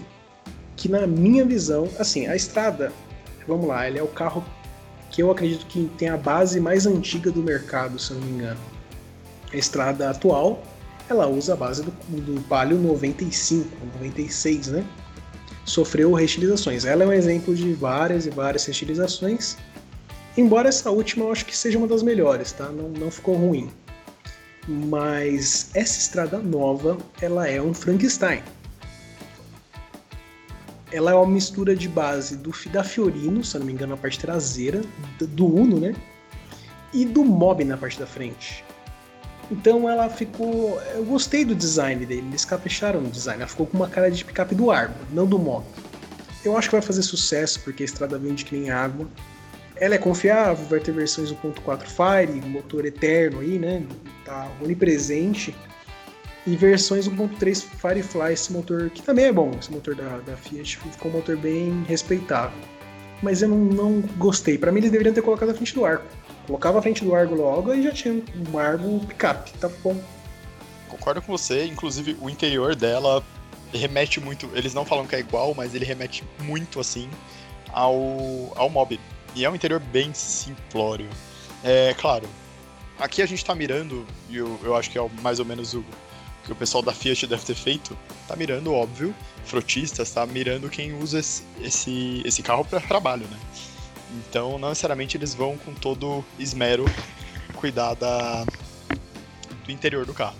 Que 0.74 0.88
na 0.88 1.06
minha 1.06 1.44
visão, 1.44 1.88
assim, 2.00 2.26
a 2.26 2.34
estrada, 2.34 2.92
vamos 3.46 3.68
lá, 3.68 3.86
ele 3.86 4.00
é 4.00 4.02
o 4.02 4.08
carro 4.08 4.44
que 5.08 5.22
eu 5.22 5.30
acredito 5.30 5.66
que 5.66 5.88
tem 5.96 6.08
a 6.08 6.16
base 6.16 6.58
mais 6.58 6.84
antiga 6.84 7.30
do 7.30 7.40
mercado, 7.40 7.96
se 7.96 8.10
eu 8.10 8.18
não 8.18 8.26
me 8.26 8.32
engano. 8.32 8.60
A 9.52 9.56
estrada 9.56 10.10
atual, 10.10 10.60
ela 11.08 11.28
usa 11.28 11.52
a 11.52 11.56
base 11.56 11.84
do, 11.84 11.92
do 11.92 12.40
Palio 12.48 12.76
95, 12.76 13.68
96, 13.94 14.66
né? 14.66 14.84
Sofreu 15.64 16.12
reestilizações. 16.12 16.84
Ela 16.84 17.04
é 17.04 17.06
um 17.06 17.12
exemplo 17.12 17.54
de 17.54 17.72
várias 17.72 18.26
e 18.26 18.30
várias 18.30 18.64
reestilizações. 18.64 19.56
Embora 20.36 20.68
essa 20.68 20.90
última 20.90 21.24
eu 21.24 21.30
acho 21.30 21.46
que 21.46 21.56
seja 21.56 21.78
uma 21.78 21.86
das 21.86 22.02
melhores, 22.02 22.50
tá? 22.50 22.68
Não, 22.68 22.88
não 22.88 23.12
ficou 23.12 23.36
ruim. 23.36 23.70
Mas 24.68 25.70
essa 25.74 25.98
estrada 25.98 26.38
nova, 26.38 26.98
ela 27.20 27.48
é 27.48 27.60
um 27.62 27.72
Frankenstein. 27.72 28.42
Ela 30.92 31.12
é 31.12 31.14
uma 31.14 31.26
mistura 31.26 31.74
de 31.74 31.88
base 31.88 32.36
do 32.36 32.52
da 32.70 32.82
Fiorino, 32.82 33.44
se 33.44 33.58
não 33.58 33.66
me 33.66 33.72
engano, 33.72 33.94
na 33.94 34.00
parte 34.00 34.18
traseira, 34.18 34.82
do 35.20 35.46
Uno, 35.46 35.78
né? 35.78 35.94
E 36.92 37.04
do 37.04 37.24
Mob 37.24 37.64
na 37.64 37.76
parte 37.76 37.98
da 37.98 38.06
frente. 38.06 38.64
Então 39.50 39.88
ela 39.88 40.08
ficou. 40.08 40.80
Eu 40.94 41.04
gostei 41.04 41.44
do 41.44 41.54
design 41.54 42.04
dele, 42.04 42.26
eles 42.28 42.44
capricharam 42.44 43.00
no 43.00 43.10
design. 43.10 43.42
Ela 43.42 43.48
ficou 43.48 43.66
com 43.66 43.76
uma 43.76 43.88
cara 43.88 44.10
de 44.10 44.24
picape 44.24 44.54
do 44.54 44.70
Argo, 44.70 44.94
não 45.12 45.26
do 45.26 45.38
Mob. 45.38 45.64
Eu 46.44 46.56
acho 46.56 46.68
que 46.68 46.76
vai 46.76 46.82
fazer 46.82 47.02
sucesso 47.02 47.60
porque 47.60 47.82
a 47.82 47.86
estrada 47.86 48.18
vende 48.18 48.44
que 48.44 48.56
nem 48.56 48.70
água. 48.70 49.08
Ela 49.78 49.96
é 49.96 49.98
confiável, 49.98 50.64
vai 50.66 50.80
ter 50.80 50.92
versões 50.92 51.30
1.4 51.30 51.82
Fire, 51.86 52.40
motor 52.46 52.84
eterno 52.86 53.40
aí, 53.40 53.58
né? 53.58 53.84
Tá 54.24 54.50
onipresente 54.62 55.54
e 56.46 56.56
versões 56.56 57.08
1.3 57.08 57.62
Firefly, 57.62 58.32
esse 58.32 58.52
motor 58.52 58.88
que 58.90 59.02
também 59.02 59.26
é 59.26 59.32
bom, 59.32 59.50
esse 59.58 59.70
motor 59.70 59.94
da, 59.94 60.18
da 60.18 60.36
Fiat 60.36 60.78
ficou 60.78 61.10
um 61.10 61.14
motor 61.14 61.36
bem 61.36 61.84
respeitável. 61.88 62.58
Mas 63.22 63.42
eu 63.42 63.48
não, 63.48 63.56
não 63.56 64.00
gostei. 64.16 64.56
Para 64.56 64.70
mim 64.70 64.78
eles 64.78 64.90
deveriam 64.90 65.12
ter 65.12 65.22
colocado 65.22 65.50
a 65.50 65.54
frente 65.54 65.74
do 65.74 65.84
arco. 65.84 66.04
Colocava 66.46 66.78
a 66.78 66.82
frente 66.82 67.04
do 67.04 67.14
Argo 67.14 67.34
logo 67.34 67.74
e 67.74 67.82
já 67.82 67.90
tinha 67.90 68.22
um 68.48 68.58
Argo 68.58 69.00
picape, 69.06 69.52
tá 69.54 69.68
bom. 69.82 70.00
Concordo 70.88 71.20
com 71.20 71.36
você, 71.36 71.64
inclusive 71.64 72.16
o 72.20 72.30
interior 72.30 72.76
dela 72.76 73.22
remete 73.74 74.20
muito, 74.20 74.48
eles 74.54 74.72
não 74.72 74.84
falam 74.84 75.06
que 75.06 75.16
é 75.16 75.18
igual, 75.18 75.54
mas 75.54 75.74
ele 75.74 75.84
remete 75.84 76.22
muito 76.38 76.78
assim 76.78 77.10
ao, 77.72 78.52
ao 78.54 78.70
Mob. 78.70 79.00
E 79.36 79.44
é 79.44 79.50
um 79.50 79.54
interior 79.54 79.78
bem 79.78 80.14
simplório. 80.14 81.06
É 81.62 81.94
claro, 81.94 82.26
aqui 82.98 83.20
a 83.20 83.26
gente 83.26 83.44
tá 83.44 83.54
mirando, 83.54 84.06
e 84.30 84.38
eu, 84.38 84.58
eu 84.64 84.74
acho 84.74 84.90
que 84.90 84.98
é 84.98 85.10
mais 85.20 85.38
ou 85.38 85.44
menos 85.44 85.74
o, 85.74 85.84
que 86.42 86.52
o 86.52 86.56
pessoal 86.56 86.82
da 86.82 86.94
Fiat 86.94 87.26
deve 87.26 87.44
ter 87.44 87.54
feito, 87.54 87.96
tá 88.26 88.34
mirando, 88.34 88.72
óbvio, 88.72 89.14
frotistas, 89.44 90.10
tá 90.10 90.24
mirando 90.24 90.70
quem 90.70 90.98
usa 90.98 91.18
esse, 91.18 91.42
esse, 91.60 92.22
esse 92.24 92.42
carro 92.42 92.64
para 92.64 92.80
trabalho, 92.80 93.26
né? 93.26 93.38
Então, 94.26 94.58
não 94.58 94.70
necessariamente 94.70 95.18
eles 95.18 95.34
vão 95.34 95.58
com 95.58 95.74
todo 95.74 96.24
esmero 96.38 96.86
cuidar 97.56 97.92
da, 97.92 98.42
do 99.66 99.70
interior 99.70 100.06
do 100.06 100.14
carro. 100.14 100.36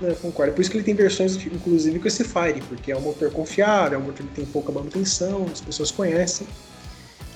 Eu 0.00 0.16
concordo. 0.16 0.54
Por 0.54 0.60
isso 0.60 0.70
que 0.70 0.76
ele 0.76 0.84
tem 0.84 0.94
versões, 0.94 1.36
inclusive, 1.36 2.00
com 2.00 2.08
esse 2.08 2.24
Fire, 2.24 2.60
porque 2.68 2.90
é 2.90 2.96
um 2.96 3.00
motor 3.00 3.30
confiável, 3.30 4.00
é 4.00 4.02
um 4.02 4.06
motor 4.06 4.26
que 4.26 4.34
tem 4.34 4.44
pouca 4.44 4.72
manutenção, 4.72 5.46
as 5.52 5.60
pessoas 5.60 5.92
conhecem. 5.92 6.48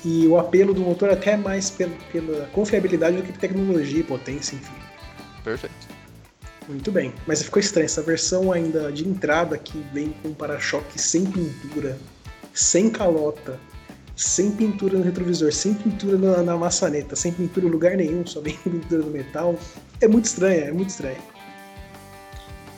E 0.05 0.27
o 0.27 0.37
apelo 0.37 0.73
do 0.73 0.81
motor 0.81 1.09
até 1.09 1.31
é 1.31 1.37
mais 1.37 1.69
pela, 1.69 1.95
pela 2.11 2.45
confiabilidade 2.47 3.17
do 3.17 3.23
que 3.23 3.33
tecnologia 3.33 3.99
e 3.99 4.03
potência, 4.03 4.55
enfim. 4.55 4.73
Perfeito. 5.43 5.97
Muito 6.67 6.91
bem, 6.91 7.13
mas 7.25 7.41
ficou 7.41 7.59
estranho. 7.59 7.85
Essa 7.85 8.01
versão 8.01 8.51
ainda 8.51 8.91
de 8.91 9.07
entrada 9.07 9.57
que 9.57 9.77
vem 9.93 10.13
com 10.21 10.33
para-choque 10.33 10.99
sem 10.99 11.25
pintura, 11.25 11.97
sem 12.53 12.89
calota, 12.89 13.57
sem 14.15 14.51
pintura 14.51 14.97
no 14.97 15.03
retrovisor, 15.03 15.53
sem 15.53 15.73
pintura 15.73 16.17
na, 16.17 16.43
na, 16.43 16.57
maçaneta, 16.57 17.15
sem 17.15 17.31
pintura 17.31 17.67
em 17.67 17.69
lugar 17.69 17.95
nenhum, 17.95 18.25
só 18.25 18.41
vem 18.41 18.57
pintura 18.65 19.03
no 19.03 19.11
metal. 19.11 19.55
É 20.01 20.07
muito 20.07 20.25
estranha, 20.25 20.65
é 20.65 20.71
muito 20.71 20.89
estranha. 20.89 21.19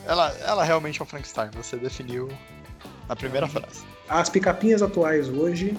Ela, 0.06 0.36
ela 0.46 0.64
realmente 0.64 1.00
é 1.00 1.02
um 1.02 1.06
Frankenstein, 1.06 1.50
você 1.54 1.76
definiu 1.76 2.28
na 3.08 3.16
primeira 3.16 3.48
frase. 3.48 3.84
As 4.08 4.28
picapinhas 4.28 4.82
atuais 4.82 5.28
hoje, 5.28 5.76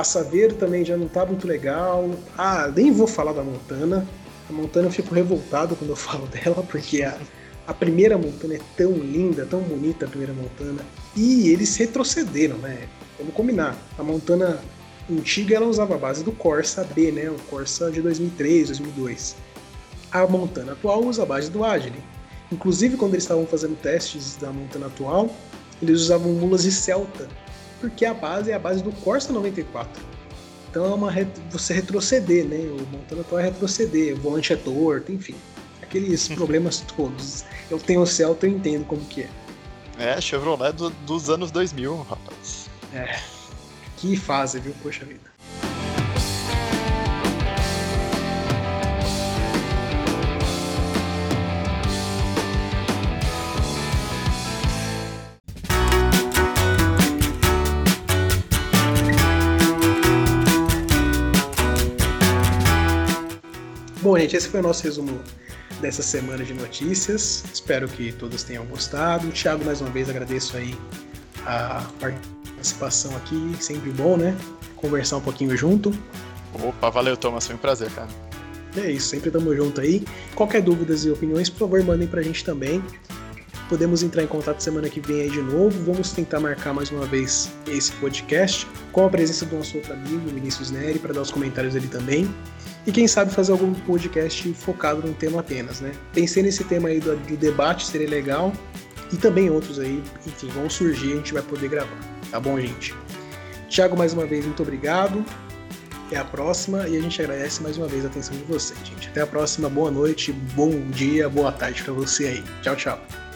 a 0.00 0.04
Saveiro 0.04 0.54
também 0.54 0.82
já 0.82 0.96
não 0.96 1.06
tá 1.06 1.26
muito 1.26 1.46
legal. 1.46 2.10
Ah, 2.36 2.72
nem 2.74 2.90
vou 2.90 3.06
falar 3.06 3.34
da 3.34 3.42
Montana. 3.42 4.06
A 4.48 4.52
Montana 4.52 4.88
eu 4.88 4.90
fico 4.90 5.14
revoltado 5.14 5.76
quando 5.76 5.90
eu 5.90 5.96
falo 5.96 6.26
dela, 6.26 6.64
porque 6.68 7.02
a, 7.02 7.18
a 7.66 7.74
primeira 7.74 8.16
Montana 8.16 8.54
é 8.54 8.60
tão 8.76 8.92
linda, 8.92 9.44
tão 9.44 9.60
bonita 9.60 10.06
a 10.06 10.08
primeira 10.08 10.32
Montana. 10.32 10.80
E 11.14 11.50
eles 11.50 11.76
retrocederam, 11.76 12.56
né? 12.58 12.88
Vamos 13.18 13.34
combinar. 13.34 13.76
A 13.98 14.02
Montana 14.02 14.58
antiga 15.10 15.56
ela 15.56 15.66
usava 15.66 15.94
a 15.96 15.98
base 15.98 16.24
do 16.24 16.32
Corsa 16.32 16.82
B, 16.82 17.12
né? 17.12 17.28
O 17.28 17.38
Corsa 17.50 17.90
de 17.90 18.00
2003, 18.00 18.68
2002. 18.68 19.36
A 20.10 20.26
Montana 20.26 20.72
atual 20.72 21.04
usa 21.04 21.24
a 21.24 21.26
base 21.26 21.50
do 21.50 21.62
Agile. 21.62 22.02
Inclusive, 22.50 22.96
quando 22.96 23.12
eles 23.12 23.24
estavam 23.24 23.46
fazendo 23.46 23.76
testes 23.76 24.36
da 24.36 24.50
Montana 24.50 24.86
atual, 24.86 25.30
eles 25.80 26.00
usavam 26.00 26.32
mulas 26.32 26.62
de 26.62 26.72
Celta, 26.72 27.28
porque 27.80 28.04
a 28.04 28.14
base 28.14 28.50
é 28.50 28.54
a 28.54 28.58
base 28.58 28.82
do 28.82 28.92
Corsa 28.92 29.32
94. 29.32 30.02
Então 30.70 30.84
é 30.84 30.94
uma 30.94 31.12
você 31.50 31.74
retroceder, 31.74 32.44
né? 32.44 32.56
O 32.56 32.86
Montana 32.96 33.22
atual 33.22 33.40
é 33.40 33.44
retroceder, 33.44 34.14
o 34.14 34.20
volante 34.20 34.52
é 34.52 34.56
torto, 34.56 35.10
enfim. 35.10 35.34
Aqueles 35.82 36.28
problemas 36.28 36.80
todos. 36.96 37.44
Eu 37.68 37.78
tenho 37.78 38.02
o 38.02 38.06
Celta, 38.06 38.46
eu 38.46 38.52
entendo 38.52 38.84
como 38.84 39.04
que 39.06 39.22
é. 39.22 39.28
É, 39.98 40.20
Chevrolet 40.20 40.72
do, 40.72 40.90
dos 40.90 41.28
anos 41.28 41.50
2000, 41.50 42.02
rapaz. 42.02 42.70
É. 42.94 43.18
Que 43.96 44.16
fase, 44.16 44.60
viu? 44.60 44.72
Poxa 44.82 45.04
vida. 45.04 45.29
Bom, 64.10 64.18
gente, 64.18 64.34
esse 64.34 64.48
foi 64.48 64.58
o 64.58 64.62
nosso 64.64 64.82
resumo 64.82 65.20
dessa 65.80 66.02
semana 66.02 66.42
de 66.42 66.52
notícias. 66.52 67.44
Espero 67.54 67.86
que 67.86 68.10
todos 68.10 68.42
tenham 68.42 68.66
gostado. 68.66 69.30
Thiago, 69.30 69.64
mais 69.64 69.80
uma 69.80 69.88
vez, 69.88 70.10
agradeço 70.10 70.56
aí 70.56 70.76
a 71.46 71.86
participação 72.00 73.16
aqui. 73.16 73.54
Sempre 73.60 73.92
bom, 73.92 74.16
né? 74.16 74.36
Conversar 74.74 75.18
um 75.18 75.20
pouquinho 75.20 75.56
junto. 75.56 75.94
Opa, 76.52 76.90
valeu, 76.90 77.16
Thomas. 77.16 77.46
Foi 77.46 77.54
um 77.54 77.58
prazer, 77.58 77.88
cara. 77.92 78.08
É 78.78 78.90
isso, 78.90 79.06
sempre 79.06 79.30
tamo 79.30 79.54
junto 79.54 79.80
aí. 79.80 80.04
Qualquer 80.34 80.60
dúvidas 80.60 81.04
e 81.04 81.10
opiniões, 81.12 81.48
por 81.48 81.60
favor, 81.60 81.80
mandem 81.84 82.08
pra 82.08 82.20
gente 82.20 82.44
também. 82.44 82.82
Podemos 83.68 84.02
entrar 84.02 84.24
em 84.24 84.26
contato 84.26 84.60
semana 84.60 84.88
que 84.88 84.98
vem 84.98 85.20
aí 85.20 85.30
de 85.30 85.40
novo. 85.40 85.84
Vamos 85.84 86.10
tentar 86.10 86.40
marcar 86.40 86.74
mais 86.74 86.90
uma 86.90 87.06
vez 87.06 87.48
esse 87.68 87.92
podcast 87.92 88.66
com 88.90 89.06
a 89.06 89.08
presença 89.08 89.46
do 89.46 89.54
nosso 89.54 89.76
outro 89.76 89.92
amigo, 89.92 90.28
Vinícius 90.30 90.72
Neri, 90.72 90.98
para 90.98 91.12
dar 91.12 91.20
os 91.20 91.30
comentários 91.30 91.74
dele 91.74 91.86
também. 91.86 92.28
E 92.90 92.92
quem 92.92 93.06
sabe 93.06 93.32
fazer 93.32 93.52
algum 93.52 93.72
podcast 93.72 94.52
focado 94.52 95.00
num 95.06 95.12
tema 95.12 95.38
apenas, 95.38 95.80
né? 95.80 95.92
Pensei 96.12 96.42
nesse 96.42 96.64
tema 96.64 96.88
aí 96.88 96.98
do, 96.98 97.14
do 97.14 97.36
debate, 97.36 97.86
seria 97.86 98.08
legal. 98.08 98.52
E 99.12 99.16
também 99.16 99.48
outros 99.48 99.78
aí, 99.78 100.02
enfim, 100.26 100.48
vão 100.48 100.68
surgir, 100.68 101.12
a 101.12 101.16
gente 101.18 101.32
vai 101.32 101.40
poder 101.40 101.68
gravar. 101.68 101.96
Tá 102.32 102.40
bom, 102.40 102.58
gente? 102.58 102.92
Tiago, 103.68 103.96
mais 103.96 104.12
uma 104.12 104.26
vez, 104.26 104.44
muito 104.44 104.60
obrigado. 104.64 105.24
Até 106.08 106.16
a 106.16 106.24
próxima 106.24 106.88
e 106.88 106.96
a 106.96 107.00
gente 107.00 107.22
agradece 107.22 107.62
mais 107.62 107.78
uma 107.78 107.86
vez 107.86 108.04
a 108.04 108.08
atenção 108.08 108.36
de 108.36 108.42
vocês, 108.42 108.80
gente. 108.84 109.06
Até 109.06 109.20
a 109.20 109.26
próxima, 109.26 109.68
boa 109.68 109.92
noite, 109.92 110.32
bom 110.32 110.72
dia, 110.90 111.28
boa 111.28 111.52
tarde 111.52 111.84
para 111.84 111.92
você 111.92 112.24
aí. 112.26 112.44
Tchau, 112.60 112.74
tchau. 112.74 113.29